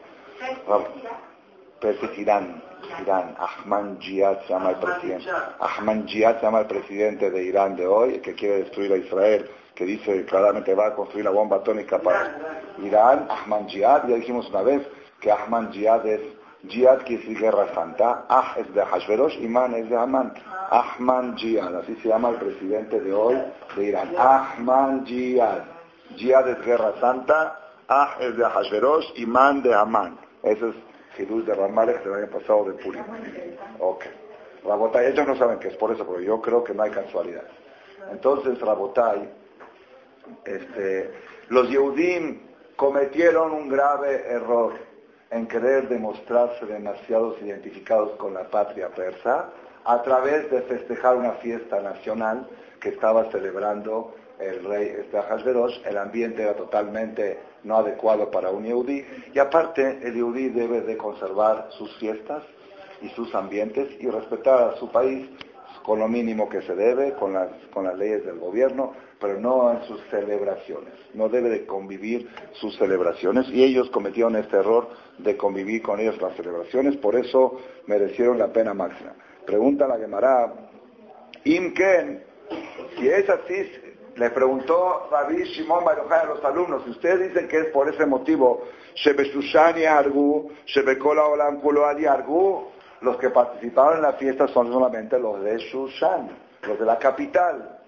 [2.18, 2.62] Irán,
[3.02, 5.30] Irán, Ahmad Jihad se llama el presidente.
[5.60, 9.50] Ahmad Jihad se llama el presidente de Irán de hoy, que quiere destruir a Israel
[9.76, 12.36] que dice claramente va a construir la bomba atómica para
[12.84, 14.88] Irán, Ahmad Jihad, ya dijimos una vez
[15.20, 16.22] que Ahmad Jihad es,
[16.68, 20.34] Jihad que es guerra santa, Ah es de Hashverosh, Iman es de Amán,
[20.70, 23.36] Ahmad Jihad, así se llama el presidente de hoy
[23.76, 25.64] de Irán, Ahmad Jihad,
[26.16, 30.76] Jihad es guerra santa, Ah es de Hashverosh, Iman de Amán, ese es
[31.16, 33.04] Jesús de Ramalek del año pasado de Purim.
[33.80, 34.06] Ok.
[34.64, 37.44] Rabotai, ellos no saben qué es por eso, porque yo creo que no hay casualidad.
[38.12, 39.28] Entonces, Rabotai,
[40.46, 41.12] este,
[41.50, 42.42] los Yehudim
[42.76, 44.74] cometieron un grave error
[45.32, 49.50] en querer demostrarse demasiados identificados con la patria persa
[49.86, 52.48] a través de festejar una fiesta nacional
[52.80, 59.06] que estaba celebrando el rey este el ambiente era totalmente no adecuado para un Yehudí,
[59.34, 62.44] y aparte el Yehudí debe de conservar sus fiestas
[63.02, 65.30] y sus ambientes y respetar a su país
[65.84, 69.72] con lo mínimo que se debe, con las, con las leyes del gobierno, pero no
[69.72, 70.94] en sus celebraciones.
[71.14, 76.20] No debe de convivir sus celebraciones y ellos cometieron este error de convivir con ellos
[76.20, 79.14] las celebraciones, por eso merecieron la pena máxima.
[79.46, 80.52] Pregunta la Gemara,
[81.44, 82.24] Imken,
[82.98, 83.72] si es así,
[84.16, 88.06] le preguntó Rabbi Shimon Baruchai a los alumnos, si ustedes dicen que es por ese
[88.06, 88.64] motivo
[89.88, 90.52] Argu,
[91.04, 91.62] Olam
[92.10, 92.68] Argu.
[93.02, 96.30] Los que participaron en la fiesta son solamente los de Shushan,
[96.68, 97.81] los de la capital.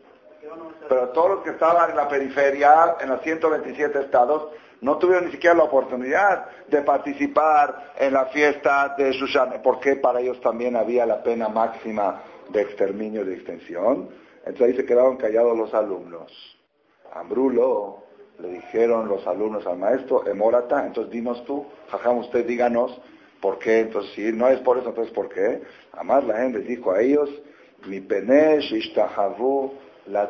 [0.89, 4.49] Pero todos los que estaban en la periferia, en los 127 estados,
[4.82, 10.19] no tuvieron ni siquiera la oportunidad de participar en la fiesta de Shushan, porque para
[10.19, 14.10] ellos también había la pena máxima de exterminio y de extensión.
[14.45, 16.32] Entonces ahí se quedaron callados los alumnos.
[17.13, 18.03] Ambrulo
[18.39, 22.99] le dijeron los alumnos al maestro, Emorata, entonces dinos tú, jajam, usted díganos
[23.39, 25.62] por qué, entonces si no es por eso, entonces por qué.
[25.93, 27.29] Además la gente dijo a ellos,
[27.86, 29.73] mi penesh ishtahavu
[30.08, 30.30] la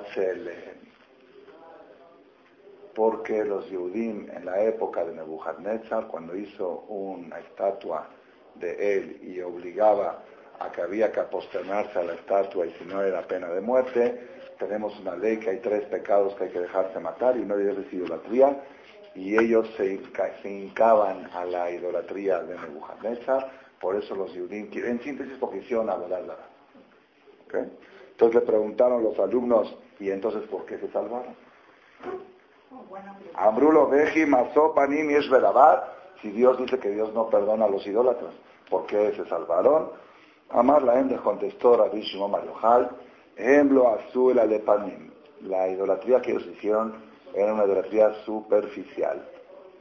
[2.93, 8.07] porque los Yehudim en la época de Nebuchadnezzar, cuando hizo una estatua
[8.55, 10.23] de él y obligaba
[10.59, 14.27] a que había que aposternarse a la estatua y si no era pena de muerte,
[14.59, 17.63] tenemos una ley que hay tres pecados que hay que dejarse matar y uno de
[17.63, 18.61] ellos es idolatría
[19.15, 19.99] y ellos se,
[20.43, 25.97] hincaban a la idolatría de Nebuchadnezzar, por eso los Yehudim, en síntesis porque hicieron a
[27.47, 27.71] ¿Okay?
[28.23, 31.35] Entonces le preguntaron los alumnos, ¿y entonces por qué se salvaron?
[33.35, 34.25] Ambrulo Beji,
[34.73, 35.21] Panim y
[36.21, 38.33] Si Dios dice que Dios no perdona a los idólatras,
[38.69, 39.89] ¿por qué se salvaron?
[40.51, 42.91] Amar la les contestó Rabbi Shimon Mariohal,
[43.35, 45.11] Emblo Azul Alepanim.
[45.41, 46.93] La idolatría que ellos hicieron
[47.33, 49.21] era una idolatría superficial.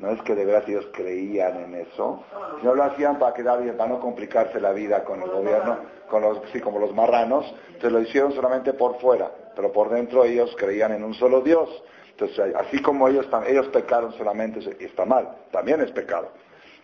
[0.03, 2.25] No es que de verdad ellos creían en eso,
[2.59, 5.77] sino lo hacían para quedar bien, para no complicarse la vida con el gobierno,
[6.11, 10.25] con los, sí, como los marranos, entonces lo hicieron solamente por fuera, pero por dentro
[10.25, 11.85] ellos creían en un solo Dios.
[12.11, 16.31] Entonces, así como ellos, ellos pecaron solamente, está mal, también es pecado.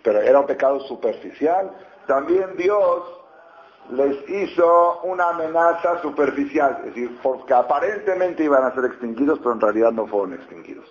[0.04, 1.72] Pero era un pecado superficial.
[2.06, 3.02] También Dios
[3.90, 9.60] les hizo una amenaza superficial, es decir, porque aparentemente iban a ser extinguidos, pero en
[9.60, 10.86] realidad no fueron extinguidos.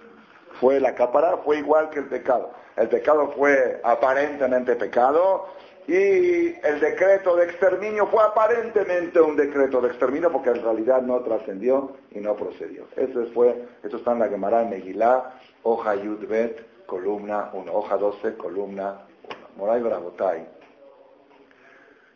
[0.60, 2.52] Fue la cápara, fue igual que el pecado.
[2.76, 5.48] El pecado fue aparentemente pecado
[5.88, 11.20] y el decreto de exterminio fue aparentemente un decreto de exterminio porque en realidad no
[11.22, 12.88] trascendió y no procedió.
[12.96, 19.02] Eso fue, esto está en la Gemara Megilá, hoja Yudbet, columna 1, hoja 12, columna
[19.24, 19.48] 1.
[19.58, 20.48] Moray Brabotay.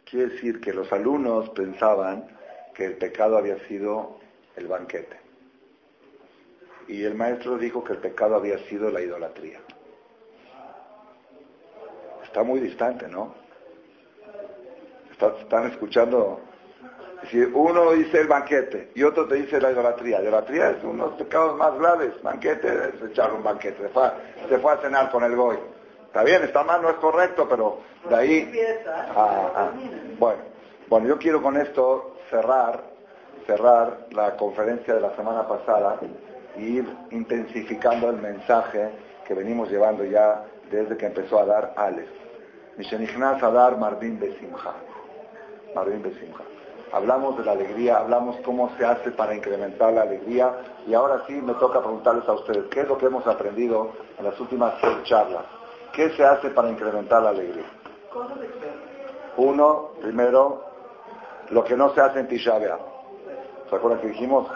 [0.06, 2.28] Quiere decir que los alumnos pensaban
[2.76, 4.20] que el pecado había sido
[4.56, 5.21] el banquete.
[6.92, 9.62] Y el maestro dijo que el pecado había sido la idolatría.
[12.22, 13.34] Está muy distante, ¿no?
[15.40, 16.42] están escuchando.
[17.30, 20.18] Si uno dice el banquete y otro te dice la idolatría.
[20.18, 22.22] La idolatría es uno de los pecados más graves.
[22.22, 23.84] Banquete es echar un banquete.
[23.84, 23.90] Se
[24.58, 25.58] fue, a cenar con el goy.
[26.08, 27.78] Está bien, está mal, no es correcto, pero
[28.10, 28.52] de ahí...
[30.20, 30.42] bueno,
[30.90, 32.82] bueno, yo quiero con esto cerrar,
[33.46, 35.98] cerrar la conferencia de la semana pasada
[36.56, 38.90] e ir intensificando el mensaje
[39.28, 42.10] que venimos llevando ya desde que empezó a dar Alex.
[42.78, 44.74] Mishenichnas Adar Marbin Besimha.
[46.94, 51.34] Hablamos de la alegría, hablamos cómo se hace para incrementar la alegría y ahora sí
[51.34, 55.46] me toca preguntarles a ustedes, ¿qué es lo que hemos aprendido en las últimas charlas?
[55.94, 57.66] ¿Qué se hace para incrementar la alegría?
[59.38, 60.66] Uno, primero,
[61.50, 64.48] lo que no se hace en Tisha ¿Se acuerdan que dijimos?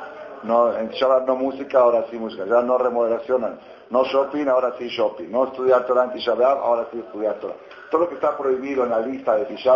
[0.46, 2.46] No, Tisha no música, ahora sí música.
[2.46, 3.60] Ya no remodelacionan.
[3.90, 5.30] No shopping, ahora sí shopping.
[5.30, 7.56] No estudiar Torah en Tisha ahora sí estudiar Torah.
[7.90, 9.76] Todo lo que está prohibido en la lista de Tisha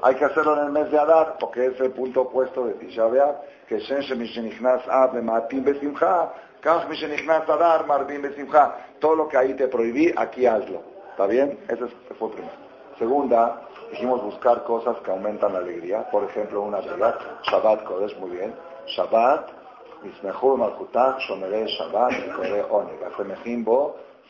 [0.00, 3.06] hay que hacerlo en el mes de Adar, porque es el punto opuesto de Tisha
[3.06, 3.36] B'Av,
[3.66, 8.76] que Shen Shemishenichnas Ab Matim Besimcha, Kach Mishenichnas Adar Marbim Besimcha.
[9.00, 10.82] Todo lo que ahí te prohibí, aquí hazlo.
[11.10, 11.58] ¿Está bien?
[11.68, 12.54] Eso fue primero.
[12.96, 16.08] Segunda, dijimos buscar cosas que aumentan la alegría.
[16.10, 18.54] Por ejemplo, una verdad, Shabbat Kodesh, muy bien.
[18.86, 19.50] Shabbat,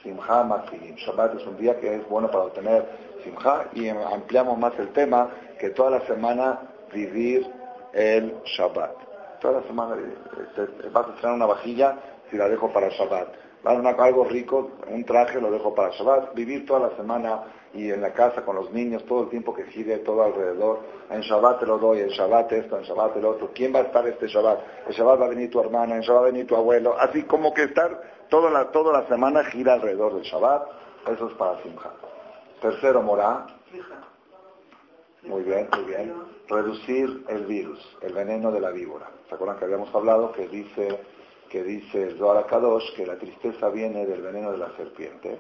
[0.03, 0.49] Simcha.
[0.97, 2.87] Shabbat es un día que es bueno para obtener
[3.25, 5.29] Simcha y ampliamos más el tema
[5.59, 6.61] que toda la semana
[6.93, 7.47] vivir
[7.93, 9.41] el Shabbat.
[9.41, 9.97] Toda la semana
[10.93, 11.97] vas a estrenar una vajilla
[12.31, 13.48] si la dejo para Shabbat.
[13.69, 16.35] Algo rico, un traje lo dejo para Shabbat.
[16.35, 19.65] Vivir toda la semana y en la casa con los niños, todo el tiempo que
[19.65, 20.81] gire todo alrededor.
[21.11, 23.51] En Shabbat te lo doy, en Shabbat esto, en Shabbat el otro.
[23.55, 24.61] ¿Quién va a estar este Shabbat?
[24.87, 26.97] En Shabbat va a venir tu hermana, en Shabbat va a venir tu abuelo.
[26.99, 28.01] Así como que estar
[28.31, 30.63] toda la, toda la semana gira alrededor del Shabbat.
[31.13, 31.91] Eso es para Simcha.
[32.63, 33.47] Tercero, Morá.
[35.25, 36.15] Muy bien, muy bien.
[36.49, 39.11] Reducir el virus, el veneno de la víbora.
[39.29, 40.99] ¿Se acuerdan que habíamos hablado que dice
[41.49, 45.39] que dice el Zohar Kadosh que la tristeza viene del veneno de la serpiente?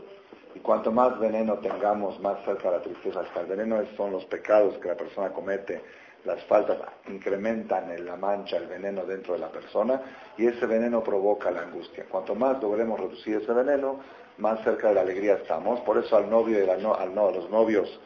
[0.54, 3.40] Y cuanto más veneno tengamos, más cerca la tristeza está.
[3.40, 5.82] El veneno son los pecados que la persona comete,
[6.24, 6.78] las faltas
[7.08, 10.00] incrementan en la mancha, el veneno dentro de la persona,
[10.36, 12.06] y ese veneno provoca la angustia.
[12.08, 14.00] Cuanto más logremos reducir ese veneno,
[14.38, 15.80] más cerca de la alegría estamos.
[15.80, 18.00] Por eso al novio y no, a los novios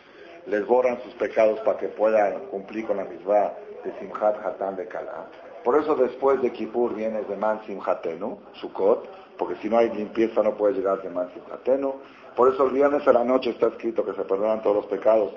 [0.46, 3.52] les borran sus pecados para que puedan cumplir con la misma
[3.84, 5.26] de Simchat Hatan de Kala.
[5.64, 9.08] Por eso después de Kippur viene de Man Simhatenu, Sukkot,
[9.38, 11.94] porque si no hay limpieza no puede llegar de Man Simhatenu.
[12.36, 15.32] Por eso el viernes a la noche está escrito que se perdonan todos los pecados,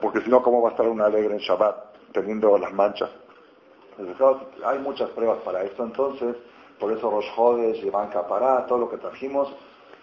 [0.00, 3.10] porque si no, ¿cómo va a estar un alegre en Shabbat teniendo las manchas?
[4.64, 6.36] Hay muchas pruebas para esto, entonces,
[6.78, 9.52] por eso los jodes llevan capará, todo lo que trajimos.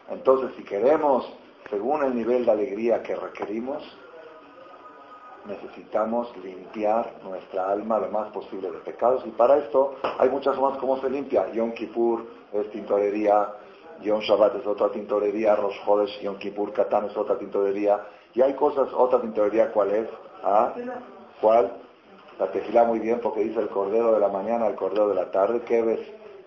[0.09, 1.31] Entonces, si queremos,
[1.69, 3.83] según el nivel de alegría que requerimos,
[5.45, 10.79] necesitamos limpiar nuestra alma lo más posible de pecados y para esto hay muchas formas
[10.79, 11.51] como se limpia.
[11.51, 13.49] Yom Kippur es tintorería,
[14.01, 17.99] Yom Shabbat es otra tintorería, Rosh Chodesh, Yom Kippur, Katán es otra tintorería
[18.33, 20.09] y hay cosas, otra tintorería, ¿cuál es?
[20.43, 20.73] ¿Ah?
[21.41, 21.73] ¿Cuál?
[22.39, 25.29] La tefilá muy bien porque dice el cordero de la mañana, el cordero de la
[25.29, 25.61] tarde.
[25.65, 25.99] ¿Qué ves?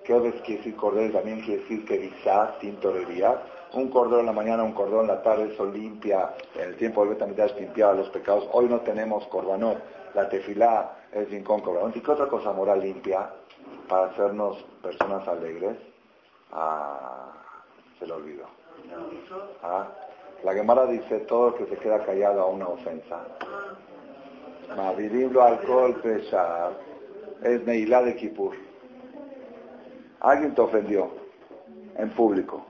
[0.05, 1.12] ¿Qué ves quiere decir cordero?
[1.12, 3.40] También quiere decir que quizás tintorería.
[3.76, 6.32] Un cordero en la mañana, un cordero en la tarde, eso limpia.
[6.54, 8.48] En el tiempo del Betamidash limpiaba los pecados.
[8.52, 9.76] Hoy no tenemos corbanot.
[10.14, 11.94] La tefilá es rincón corbanot.
[11.94, 13.30] ¿Y qué otra cosa moral limpia
[13.86, 15.76] para hacernos personas alegres?
[16.52, 17.32] Ah,
[17.98, 18.46] se lo olvidó.
[19.62, 19.88] Ah,
[20.42, 23.26] la Gemara dice todo el que se queda callado a una ofensa.
[24.74, 26.72] Mavirim alcohol pesar
[27.42, 28.54] es Neilá de Kippur.
[30.20, 31.10] Alguien te ofendió
[31.98, 32.64] en público.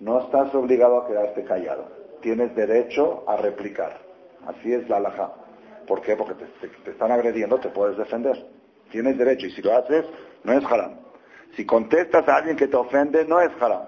[0.00, 1.86] No estás obligado a quedarte callado.
[2.20, 3.98] Tienes derecho a replicar.
[4.46, 5.32] Así es la alhaja.
[5.86, 6.16] ¿Por qué?
[6.16, 8.46] Porque te, están agrediendo, te puedes defender.
[8.90, 10.04] Tienes derecho y si lo haces,
[10.44, 10.98] no es haram.
[11.56, 13.86] Si contestas a alguien que te ofende, no es haram.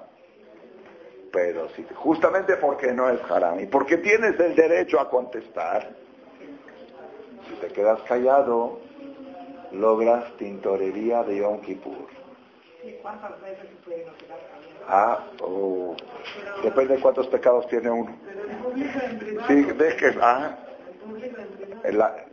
[1.33, 5.91] Pero si, justamente porque no es haram y porque tienes el derecho a contestar,
[7.49, 8.81] si te quedas callado,
[9.73, 12.20] logras tintorería de Yom Kippur.
[13.03, 14.07] ¿Cuántas veces se puede
[14.89, 15.95] Ah, oh,
[16.63, 18.17] depende de cuántos pecados tiene uno.
[19.47, 20.57] Sí, dejes, ah.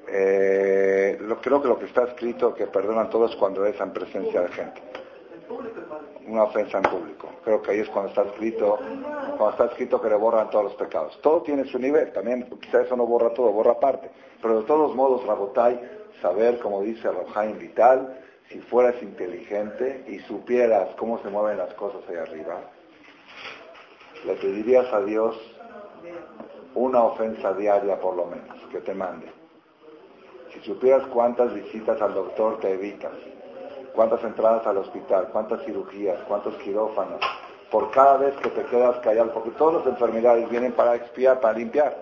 [0.09, 4.41] Eh, lo, creo que lo que está escrito que perdonan todos cuando es en presencia
[4.41, 4.81] de gente.
[6.25, 7.29] Una ofensa en público.
[7.43, 8.77] Creo que ahí es cuando está escrito,
[9.37, 11.19] cuando está escrito que le borran todos los pecados.
[11.21, 14.09] Todo tiene su nivel, también quizá eso no borra todo, borra parte.
[14.41, 15.79] Pero de todos modos, Rabotai,
[16.21, 22.01] saber, como dice Rojaim Vital, si fueras inteligente y supieras cómo se mueven las cosas
[22.09, 22.61] ahí arriba,
[24.25, 25.35] le pedirías a Dios
[26.75, 29.27] una ofensa diaria por lo menos, que te mande.
[30.53, 33.11] Si supieras cuántas visitas al doctor te evitas,
[33.93, 37.19] cuántas entradas al hospital, cuántas cirugías, cuántos quirófanos,
[37.71, 41.57] por cada vez que te quedas callado, porque todas las enfermedades vienen para expiar, para
[41.57, 41.95] limpiar.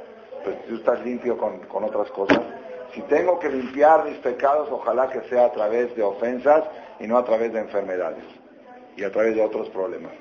[0.43, 2.39] Pues si tú estás limpio con, con otras cosas,
[2.95, 6.63] si tengo que limpiar mis pecados, ojalá que sea a través de ofensas
[6.99, 8.23] y no a través de enfermedades
[8.95, 10.13] y a través de otros problemas.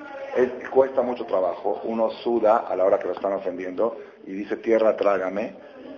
[0.73, 3.97] cuesta mucho trabajo, uno suda a la hora que lo están ofendiendo
[4.27, 5.55] y dice tierra trágame,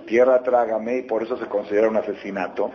[0.07, 2.71] tierra trágame y por eso se considera un asesinato.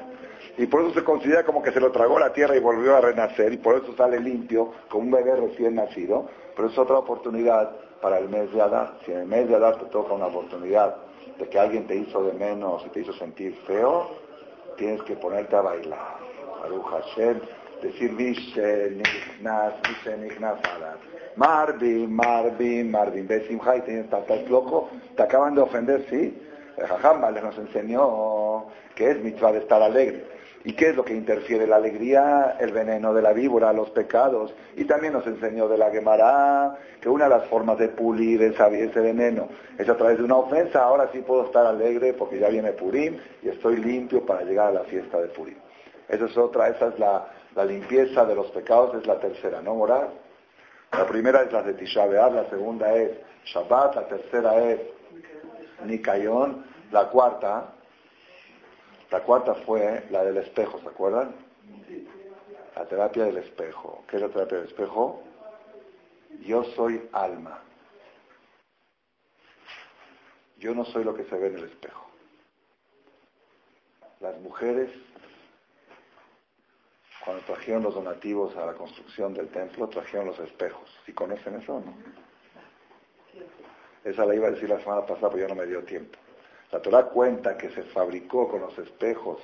[0.58, 3.02] Y por eso se considera como que se lo tragó la tierra y volvió a
[3.02, 6.28] renacer y por eso sale limpio como un bebé recién nacido.
[6.56, 7.72] Pero es otra oportunidad
[8.02, 8.95] para el mes de Adar.
[9.06, 10.97] Si en el mes de Adar te toca una oportunidad
[11.39, 14.07] de que alguien te hizo de menos y te hizo sentir feo,
[14.77, 16.17] tienes que ponerte a bailar.
[16.61, 17.39] Baruch Hashem,
[17.82, 20.59] decir Mishe Nichnas, Nichnas
[21.36, 26.47] Marvin, Marvin, Marvin, Besimha y estás loco, te acaban de ofender, sí.
[26.77, 28.65] El Jajam nos enseñó
[28.95, 30.40] que es mitzvah de estar alegre.
[30.64, 32.57] ¿Y qué es lo que interfiere la alegría?
[32.59, 34.53] El veneno de la víbora, los pecados.
[34.76, 38.99] Y también nos enseñó de la Gemara que una de las formas de pulir ese
[38.99, 39.47] veneno
[39.78, 40.84] es a través de una ofensa.
[40.84, 44.72] Ahora sí puedo estar alegre porque ya viene Purim y estoy limpio para llegar a
[44.72, 45.57] la fiesta de Purim.
[46.07, 47.28] Esa es otra, esa es la,
[47.66, 50.09] limpieza de los pecados, es la tercera, ¿no, moral?
[50.91, 53.12] La primera es la de Tisha B'Av, la segunda es
[53.45, 54.80] Shabbat, la tercera es
[55.86, 57.74] Nikayón, la cuarta
[59.12, 61.36] la cuarta fue la del espejo, ¿se acuerdan?
[62.76, 64.05] La terapia del espejo.
[64.07, 65.22] ¿Qué es la terapia del espejo?
[66.39, 67.62] Yo soy alma.
[70.57, 72.07] Yo no soy lo que se ve en el espejo.
[74.22, 74.89] Las mujeres,
[77.26, 80.89] cuando trajeron los donativos a la construcción del templo, trajeron los espejos.
[81.05, 81.93] ¿Sí conocen eso o no?
[84.05, 86.18] Esa la iba a decir la semana pasada, pero ya no me dio tiempo.
[86.72, 89.39] La Torah cuenta que se fabricó con los espejos.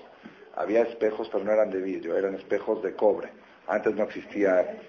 [0.55, 3.29] Había espejos, pero no eran de vidrio, eran espejos de cobre.
[3.67, 4.79] Antes no existía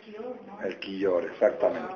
[0.62, 1.94] el quillor, exactamente.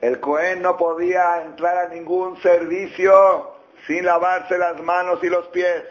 [0.00, 5.82] El Cohen no podía entrar a ningún servicio sin lavarse las manos y los pies.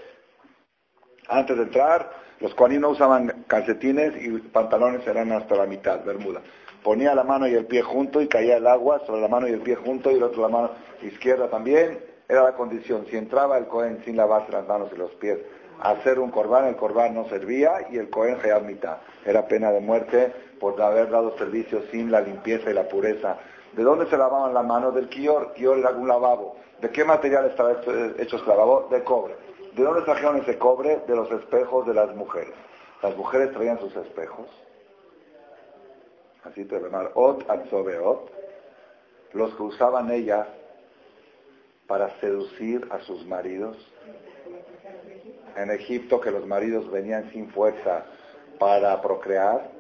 [1.28, 6.42] Antes de entrar, los Kohanim no usaban calcetines y pantalones eran hasta la mitad, bermuda.
[6.84, 9.52] Ponía la mano y el pie junto y caía el agua sobre la mano y
[9.52, 10.72] el pie junto y el otro la mano
[11.02, 12.00] izquierda también.
[12.30, 13.06] Era la condición.
[13.10, 15.40] Si entraba el Cohen sin lavarse las manos y los pies
[15.80, 18.98] a hacer un corbán, el corbán no servía y el Cohen a mitad.
[19.26, 23.38] Era pena de muerte por haber dado servicio sin la limpieza y la pureza.
[23.74, 24.96] ¿De dónde se lavaban las manos?
[24.96, 25.54] Del kior.
[25.54, 26.58] Kior era un lavabo.
[26.82, 28.88] ¿De qué material estaba hecho, este lavabo?
[28.90, 29.36] De cobre.
[29.76, 31.02] ¿De dónde trajeron ese cobre?
[31.08, 32.54] De los espejos de las mujeres.
[33.02, 34.48] Las mujeres traían sus espejos.
[36.48, 38.32] Así te llamar ot ot.
[39.34, 40.48] Los que usaban ellas
[41.88, 43.78] para seducir a sus maridos.
[45.56, 48.06] En Egipto que los maridos venían sin fuerza
[48.60, 49.72] para procrear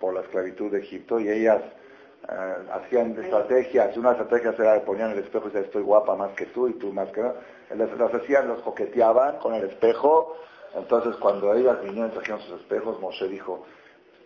[0.00, 1.62] por la esclavitud de Egipto y ellas
[2.28, 6.46] eh, hacían estrategias, una estrategia era ponían el espejo y decían estoy guapa más que
[6.46, 10.36] tú y tú más que las, las hacían, los coqueteaban con el espejo,
[10.74, 13.64] entonces cuando ellas vinieron y trajeron sus espejos, Moshe dijo,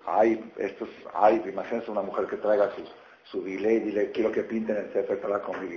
[0.07, 2.83] ay, estos, ay, imagínense una mujer que traiga su,
[3.25, 5.77] su y dile, quiero que pinten el Sefer para con mi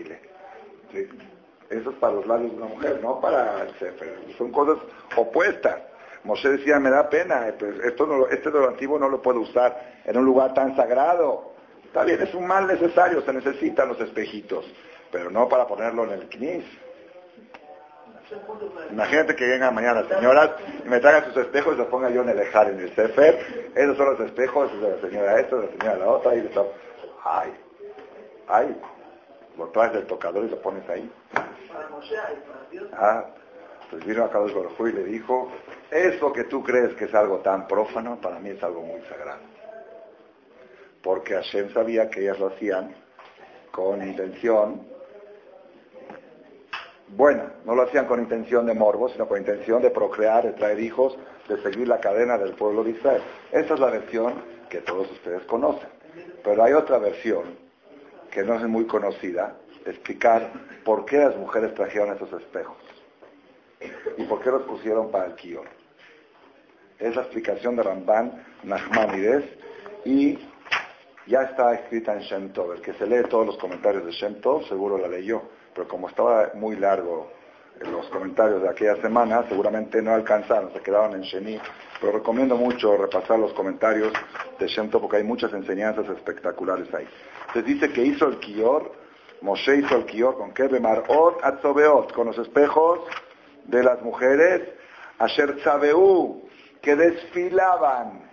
[1.69, 4.17] Eso es para los labios de una mujer, no para el Sefer.
[4.37, 4.77] Son cosas
[5.15, 5.81] opuestas.
[6.23, 10.01] Moshe decía, me da pena, eh, pues, esto no, este antiguo no lo puedo usar
[10.05, 11.53] en un lugar tan sagrado.
[11.85, 14.65] Está bien, es un mal necesario, se necesitan los espejitos,
[15.11, 16.65] pero no para ponerlo en el knis.
[18.91, 20.51] Imagínate que vengan mañana las señoras
[20.85, 23.71] y me traigan sus espejos y los ponga yo en el ejar, en el Sefer.
[23.75, 26.63] Esos son los espejos de la señora esta, de la señora la otra, y está.
[27.23, 27.53] Ay,
[28.47, 28.81] ay,
[29.57, 31.11] lo traes del tocador y lo pones ahí.
[32.93, 33.25] Ah,
[33.89, 35.51] pues vino a Carlos y le dijo,
[35.89, 39.41] eso que tú crees que es algo tan prófano, para mí es algo muy sagrado.
[41.01, 42.93] Porque Hashem sabía que ellas lo hacían
[43.71, 44.85] con intención
[47.15, 50.79] buena, no lo hacían con intención de morbo, sino con intención de procrear, de traer
[50.79, 53.21] hijos, de seguir la cadena del pueblo de Israel.
[53.51, 54.33] Esa es la versión
[54.69, 55.89] que todos ustedes conocen.
[56.43, 57.57] Pero hay otra versión
[58.31, 59.55] que no es muy conocida,
[59.85, 60.51] explicar
[60.83, 62.77] por qué las mujeres trajeron esos espejos
[64.17, 65.65] y por qué los pusieron para el kior.
[66.99, 69.45] Es la explicación de Ramban Nachmanides
[70.05, 70.37] y
[71.27, 72.73] ya está escrita en Shem Tov.
[72.73, 75.41] El que se lee todos los comentarios de Shem Tov seguro la leyó
[75.79, 77.29] pero como estaba muy largo
[77.79, 81.57] los comentarios de aquella semana, seguramente no alcanzaron, se quedaron en Sheni.
[82.01, 84.11] Pero recomiendo mucho repasar los comentarios
[84.59, 87.07] de Shemto porque hay muchas enseñanzas espectaculares ahí.
[87.53, 88.91] Se dice que hizo el Kior,
[89.39, 90.67] Moshe hizo el Kior con qué?
[90.67, 92.99] Bemarot Atzobeot, con los espejos
[93.63, 94.73] de las mujeres,
[95.17, 96.41] Asher Tzabeu,
[96.81, 98.29] que desfilaban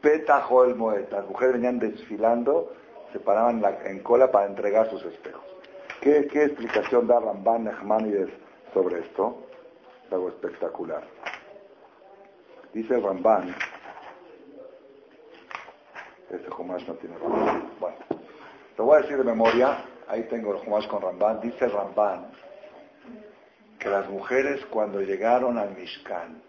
[0.00, 1.10] Petajo el Moed.
[1.10, 2.72] Las mujeres venían desfilando,
[3.12, 5.55] se paraban en cola para entregar sus espejos.
[6.06, 8.30] ¿Qué, explicación da Ramban Nachmanides
[8.72, 9.42] sobre esto?
[10.06, 11.02] Es algo espectacular.
[12.72, 13.52] Dice Ramban,
[16.30, 17.70] este Jumash no tiene Ramban.
[17.80, 17.96] Bueno,
[18.78, 21.40] lo voy a decir de memoria, ahí tengo el Jumash con Ramban.
[21.40, 22.30] Dice Ramban
[23.80, 26.40] que las mujeres cuando llegaron al Mishkan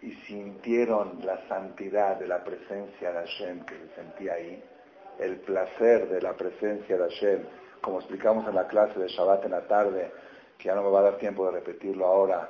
[0.00, 4.60] y sintieron la santidad de la presencia de Hashem que se sentía ahí,
[5.20, 9.50] el placer de la presencia de Hashem como explicamos en la clase de Shabbat en
[9.50, 10.10] la tarde,
[10.56, 12.48] que ya no me va a dar tiempo de repetirlo ahora,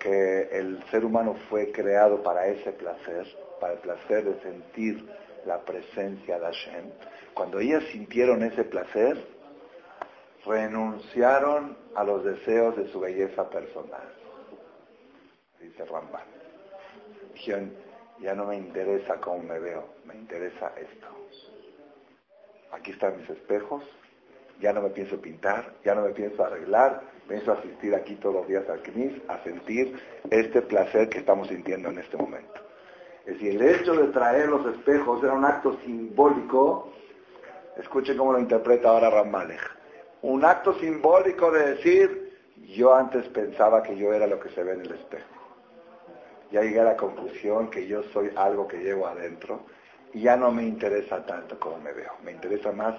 [0.00, 3.26] que el ser humano fue creado para ese placer,
[3.60, 5.08] para el placer de sentir
[5.46, 6.90] la presencia de Hashem.
[7.34, 9.22] Cuando ellas sintieron ese placer,
[10.46, 14.08] renunciaron a los deseos de su belleza personal.
[15.60, 16.24] Dice Ramban.
[17.34, 17.74] Dijeron,
[18.20, 21.06] ya no me interesa cómo me veo, me interesa esto.
[22.72, 23.82] Aquí están mis espejos,
[24.60, 28.48] ya no me pienso pintar, ya no me pienso arreglar, pienso asistir aquí todos los
[28.48, 29.98] días al CNIS a sentir
[30.30, 32.60] este placer que estamos sintiendo en este momento.
[33.26, 36.92] Es decir, el hecho de traer los espejos era un acto simbólico,
[37.76, 39.62] escuchen cómo lo interpreta ahora Ramalech,
[40.22, 42.38] un acto simbólico de decir,
[42.68, 45.26] yo antes pensaba que yo era lo que se ve en el espejo.
[46.50, 49.62] Ya llegué a la conclusión que yo soy algo que llevo adentro
[50.12, 52.94] y ya no me interesa tanto como me veo, me interesa más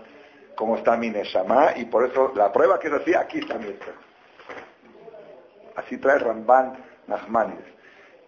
[0.55, 3.75] cómo está mi Neshama, y por eso la prueba que así, aquí está mi.
[5.75, 6.77] Así trae Ramban
[7.07, 7.75] Nachmanides.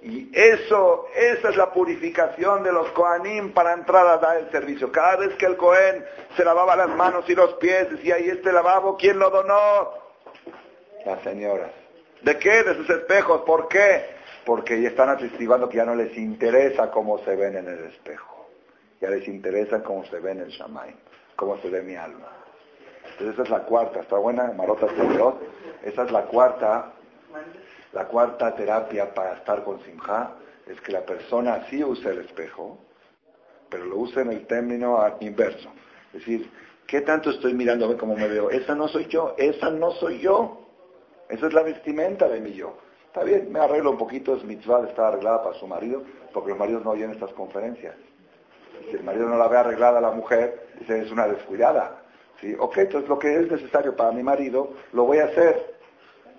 [0.01, 4.91] Y eso, esa es la purificación de los Kohanim para entrar a dar el servicio.
[4.91, 6.05] Cada vez que el Kohen
[6.36, 9.93] se lavaba las manos y los pies, decía, ¿y este lavabo quién lo donó?
[11.03, 11.71] Las señoras.
[12.21, 12.63] ¿De qué?
[12.63, 13.41] De sus espejos.
[13.41, 14.17] ¿Por qué?
[14.45, 18.49] Porque ya están atestiguando que ya no les interesa cómo se ven en el espejo.
[19.01, 21.07] Ya les interesa cómo se ven en el Shamayim
[21.38, 22.28] cómo se ve mi alma.
[23.12, 24.88] Entonces esa es la cuarta, está buena, Marota
[25.84, 26.92] esa es la cuarta,
[27.94, 30.32] la cuarta terapia para estar con Simha,
[30.68, 32.78] es que la persona sí use el espejo,
[33.70, 35.70] pero lo usa en el término inverso.
[36.08, 36.52] Es decir,
[36.86, 37.54] ¿qué tanto estoy
[37.88, 38.50] ver cómo me veo?
[38.50, 40.68] Esa no soy yo, esa no soy yo.
[41.30, 42.78] Esa es la vestimenta de mi yo.
[43.08, 46.60] Está bien, me arreglo un poquito, es mitzvah estar arreglada para su marido, porque los
[46.60, 47.96] maridos no oyen estas conferencias.
[48.89, 52.01] Si el marido no la ve arreglada la mujer, dice, es una descuidada.
[52.39, 52.55] ¿Sí?
[52.59, 55.75] Ok, entonces lo que es necesario para mi marido, lo voy a hacer.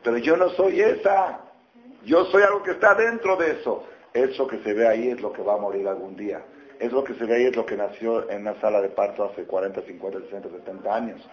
[0.03, 1.41] Pero yo no soy esa.
[2.05, 3.84] Yo soy algo que está dentro de eso.
[4.12, 6.43] Eso que se ve ahí es lo que va a morir algún día.
[6.78, 9.24] Es lo que se ve ahí, es lo que nació en una sala de parto
[9.24, 11.28] hace 40, 50, 60, 70 años.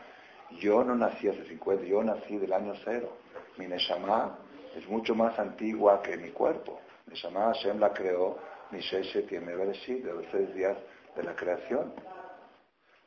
[0.60, 3.10] Yo no nací hace 50, yo nací del año cero.
[3.58, 4.38] Mi Neshama
[4.76, 6.82] es mucho más antigua que mi cuerpo.
[7.08, 8.38] Neshama Hashem la creó,
[8.72, 10.76] mi Sheshet y de los seis días
[11.16, 11.94] de la creación.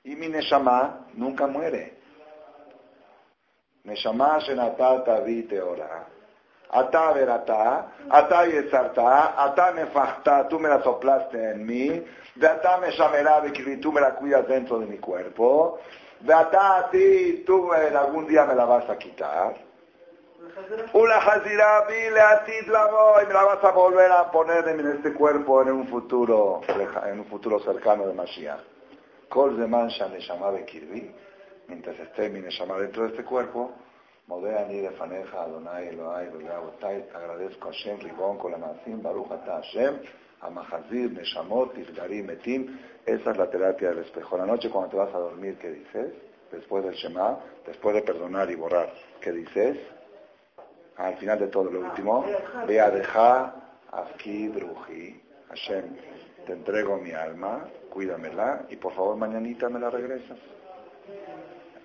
[0.04, 1.98] Y mi Neshama nunca muere.
[3.84, 6.06] Neshama Shenata Tavi Teora.
[6.70, 12.04] Ata verata, ata yesarta, ata nefachta, tú me la soplaste en mí,
[12.34, 15.78] de ata me llamará de tú me la cuidas dentro de mi cuerpo,
[16.20, 19.67] de ata a ti, tú algún día me la vas a quitar.
[20.92, 24.86] Una jazira vile a ti la voy, me la vas a volver a poner en
[24.86, 26.60] este cuerpo en un futuro,
[27.06, 28.60] en un futuro cercano de Mashiach.
[29.28, 30.08] Kol de mancha
[31.66, 33.72] mientras esté mi dentro de este cuerpo,
[34.28, 35.88] de faneja Adonai
[37.14, 40.00] agradezco a Hashem, Ribón, Kolamasim, Baruch Ata Hashem,
[40.40, 44.38] Amahazir, Neshamot, Isgarim, Metim, esa es la terapia del espejo.
[44.38, 46.12] La noche cuando te vas a dormir, ¿qué dices?
[46.52, 49.97] Después del Shema, después de perdonar y borrar, ¿qué dices?
[50.98, 52.24] Al final de todo lo último,
[52.66, 53.54] ve a dejar,
[53.92, 55.84] aquí, Bruji, Hashem,
[56.44, 60.38] te entrego mi alma, cuídamela y por favor mañanita me la regresas.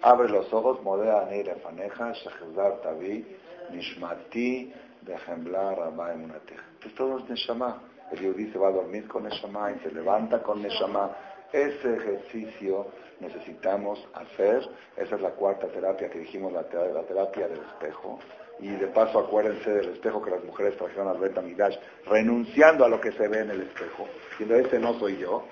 [0.02, 3.26] Abre los ojos, modea neira faneja, shechizar tavi,
[3.72, 6.64] nishmati, dejemblar, rabá emunateja.
[6.84, 7.82] Esto todo es neshama.
[8.12, 11.16] El yudí se va a dormir con neshama y se levanta con neshama.
[11.54, 12.88] Ese ejercicio
[13.20, 14.68] necesitamos hacer.
[14.98, 18.20] Esa es la cuarta terapia que dijimos, la, terapia del espejo.
[18.60, 22.90] Y de paso acuérdense del espejo que las mujeres trajeron al Beta Midash, renunciando a
[22.90, 24.08] lo que se ve en el espejo.
[24.32, 25.44] Diciendo, ese no soy yo.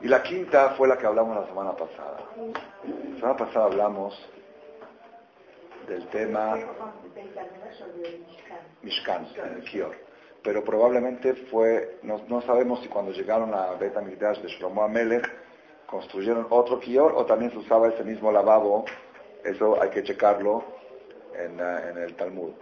[0.00, 2.18] Y la quinta fue la que hablamos la semana pasada.
[2.36, 4.14] La semana pasada hablamos
[5.88, 6.58] del tema
[8.82, 9.94] Mishkan, en el Kior.
[10.42, 15.26] Pero probablemente fue, no, sabemos si cuando llegaron a Beta Midash de Shlomo Amelech
[15.86, 18.84] construyeron otro Kior o también se usaba ese mismo lavabo.
[19.42, 20.64] Eso hay que checarlo
[21.38, 22.52] en, eh, en el Talmud.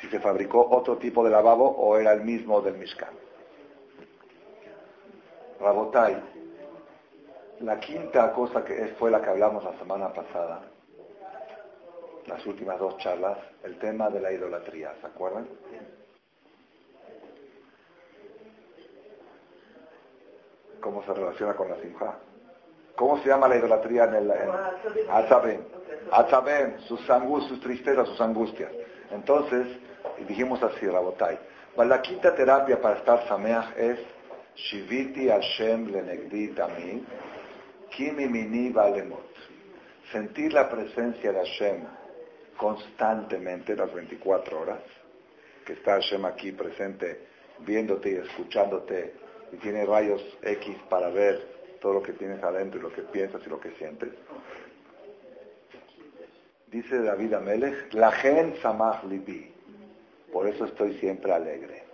[0.00, 3.14] Si se fabricó otro tipo de lavabo o era el mismo del Mishkan.
[5.60, 6.16] Rabotai,
[7.60, 10.62] la quinta cosa que fue la que hablamos la semana pasada,
[12.26, 15.48] las últimas dos charlas, el tema de la idolatría, ¿se acuerdan?
[20.80, 22.18] ¿Cómo se relaciona con la simja?
[22.94, 24.30] ¿Cómo se llama la idolatría en el...
[24.30, 25.77] En,
[26.10, 28.70] Atzabem, sus angustias, sus tristezas, sus angustias.
[29.10, 29.66] Entonces,
[30.26, 31.38] dijimos así, Rabotai,
[31.76, 33.98] la quinta terapia para estar sameach es
[34.56, 37.02] Shiviti Hashem lenegdi tamid,
[37.90, 39.28] kimi mini valemot.
[40.10, 41.84] Sentir la presencia de Hashem
[42.56, 44.82] constantemente, las 24 horas,
[45.64, 47.26] que está Hashem aquí presente,
[47.60, 49.14] viéndote y escuchándote,
[49.52, 53.40] y tiene rayos X para ver todo lo que tienes adentro y lo que piensas
[53.46, 54.10] y lo que sientes.
[56.70, 59.52] Dice David Amelech, la gen samach libi,
[60.32, 61.88] por eso estoy siempre alegre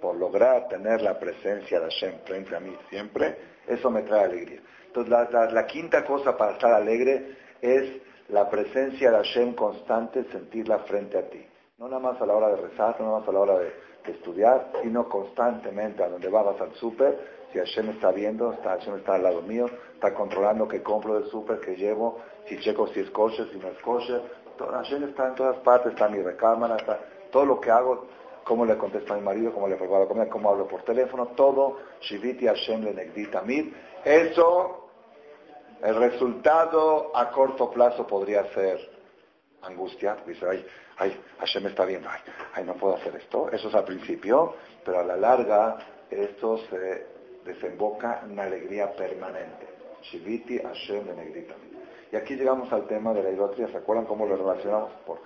[0.00, 3.36] por lograr tener la presencia de Hashem frente a mí siempre,
[3.66, 4.60] eso me trae alegría.
[4.86, 11.18] Entonces, la, quinta cosa para estar alegre es la presencia de Hashem constante, sentirla frente
[11.18, 11.44] a ti.
[11.78, 13.86] No nada más a la hora de rezar, no nada más a la hora de,
[14.06, 19.14] estudiar, sino constantemente a donde vas al súper, si Hashem está viendo, está, Hashem está
[19.14, 23.10] al lado mío, está controlando qué compro del súper, qué llevo, si checo si es
[23.10, 24.22] kosher, si no es kosher.
[24.58, 26.98] Hashem está en todas partes, está mi recámara, está,
[27.30, 28.06] todo lo que hago
[28.44, 31.28] cómo le contesto a mi marido, cómo le preparo la comida, cómo hablo por teléfono,
[31.28, 33.72] todo, Shiviti Hashem le tamid.
[34.04, 34.88] Eso,
[35.82, 38.78] el resultado a corto plazo podría ser
[39.62, 40.64] angustia, dice, ay,
[40.98, 42.20] ay, Hashem me está viendo, ay,
[42.54, 43.50] ay, no puedo hacer esto.
[43.50, 44.54] Eso es al principio,
[44.84, 45.78] pero a la larga
[46.08, 47.15] esto se
[47.46, 49.66] desemboca una alegría permanente.
[50.02, 51.76] Shiviti Hashem le tamid.
[52.12, 54.92] Y aquí llegamos al tema de la idolatría, ¿se acuerdan cómo lo relacionamos?
[55.06, 55.20] Por,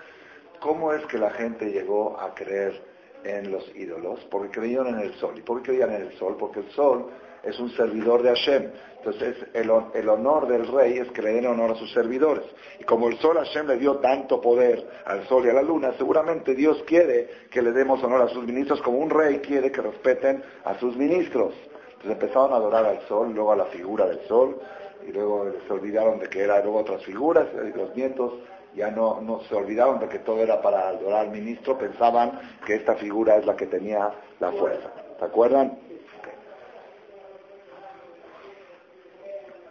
[0.60, 2.80] ¿Cómo es que la gente llegó a creer
[3.24, 5.34] en los ídolos, porque creían en el sol.
[5.36, 6.36] ¿Y por qué creían en el sol?
[6.38, 7.10] Porque el sol
[7.42, 8.70] es un servidor de Hashem.
[8.98, 12.44] Entonces el, el, honor del rey es creer en honor a sus servidores.
[12.78, 15.92] Y como el sol Hashem le dio tanto poder al sol y a la luna,
[15.96, 19.80] seguramente Dios quiere que le demos honor a sus ministros como un rey quiere que
[19.80, 21.54] respeten a sus ministros.
[22.00, 24.58] Entonces empezaron a adorar al sol, luego a la figura del sol,
[25.06, 28.32] y luego se olvidaron de que eran luego otras figuras, y los nietos
[28.74, 32.76] ya no, no se olvidaron de que todo era para adorar al ministro, pensaban que
[32.76, 34.90] esta figura es la que tenía la fuerza.
[35.18, 35.78] ¿Se acuerdan?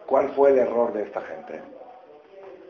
[0.06, 1.62] ¿Cuál fue el error de esta gente?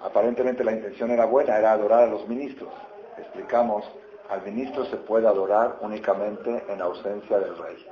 [0.01, 2.69] Aparentemente la intención era buena, era adorar a los ministros.
[3.17, 3.83] Explicamos,
[4.29, 7.85] al ministro se puede adorar únicamente en ausencia del rey.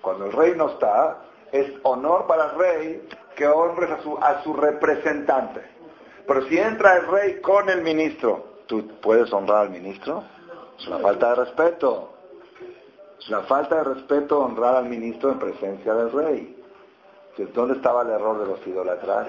[0.00, 1.18] Cuando el rey no está,
[1.52, 3.90] es honor para el rey que honres
[4.20, 5.62] a su, representante.
[6.26, 10.24] Pero si entra el rey con el ministro, ¿tú puedes honrar al ministro?
[10.78, 12.12] Es una falta de respeto.
[13.18, 16.56] Es una falta de respeto honrar al ministro en presencia del rey.
[17.54, 19.28] ¿Dónde estaba el error de los idólatras?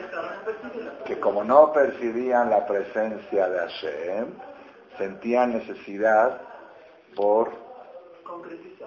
[1.06, 4.28] Que como no percibían la presencia de Hashem,
[4.98, 6.42] sentían necesidad
[7.16, 7.52] por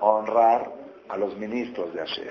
[0.01, 2.29] honrar a los ministros de Hashem.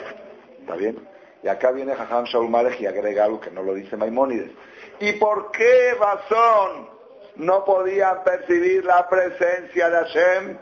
[0.61, 1.07] ¿Está bien?
[1.43, 2.49] Y acá viene Jajam Shaul
[2.79, 4.51] y agrega algo que no lo dice Maimónides.
[4.99, 6.89] ¿Y por qué razón
[7.35, 10.57] no podían percibir la presencia de Hashem?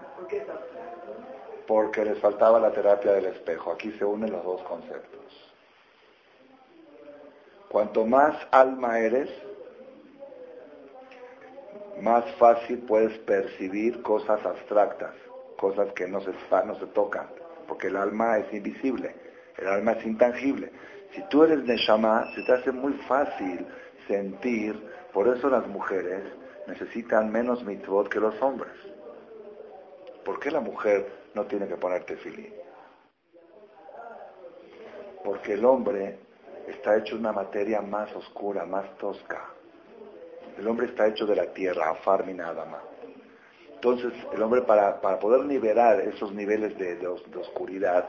[1.67, 3.71] Porque les faltaba la terapia del espejo.
[3.71, 5.21] Aquí se unen los dos conceptos.
[7.69, 9.29] Cuanto más alma eres,
[12.01, 15.13] más fácil puedes percibir cosas abstractas,
[15.57, 16.31] cosas que no se,
[16.65, 17.29] no se tocan,
[17.71, 19.15] porque el alma es invisible,
[19.57, 20.73] el alma es intangible.
[21.15, 23.65] Si tú eres Neshama, se te hace muy fácil
[24.09, 24.75] sentir,
[25.13, 26.21] por eso las mujeres
[26.67, 28.73] necesitan menos mitzvot que los hombres.
[30.25, 32.53] ¿Por qué la mujer no tiene que ponerte tefilín?
[35.23, 36.19] Porque el hombre
[36.67, 39.47] está hecho una materia más oscura, más tosca.
[40.57, 42.90] El hombre está hecho de la tierra, afar nada más.
[43.83, 48.05] Entonces, el hombre para, poder liberar esos niveles de, oscuridad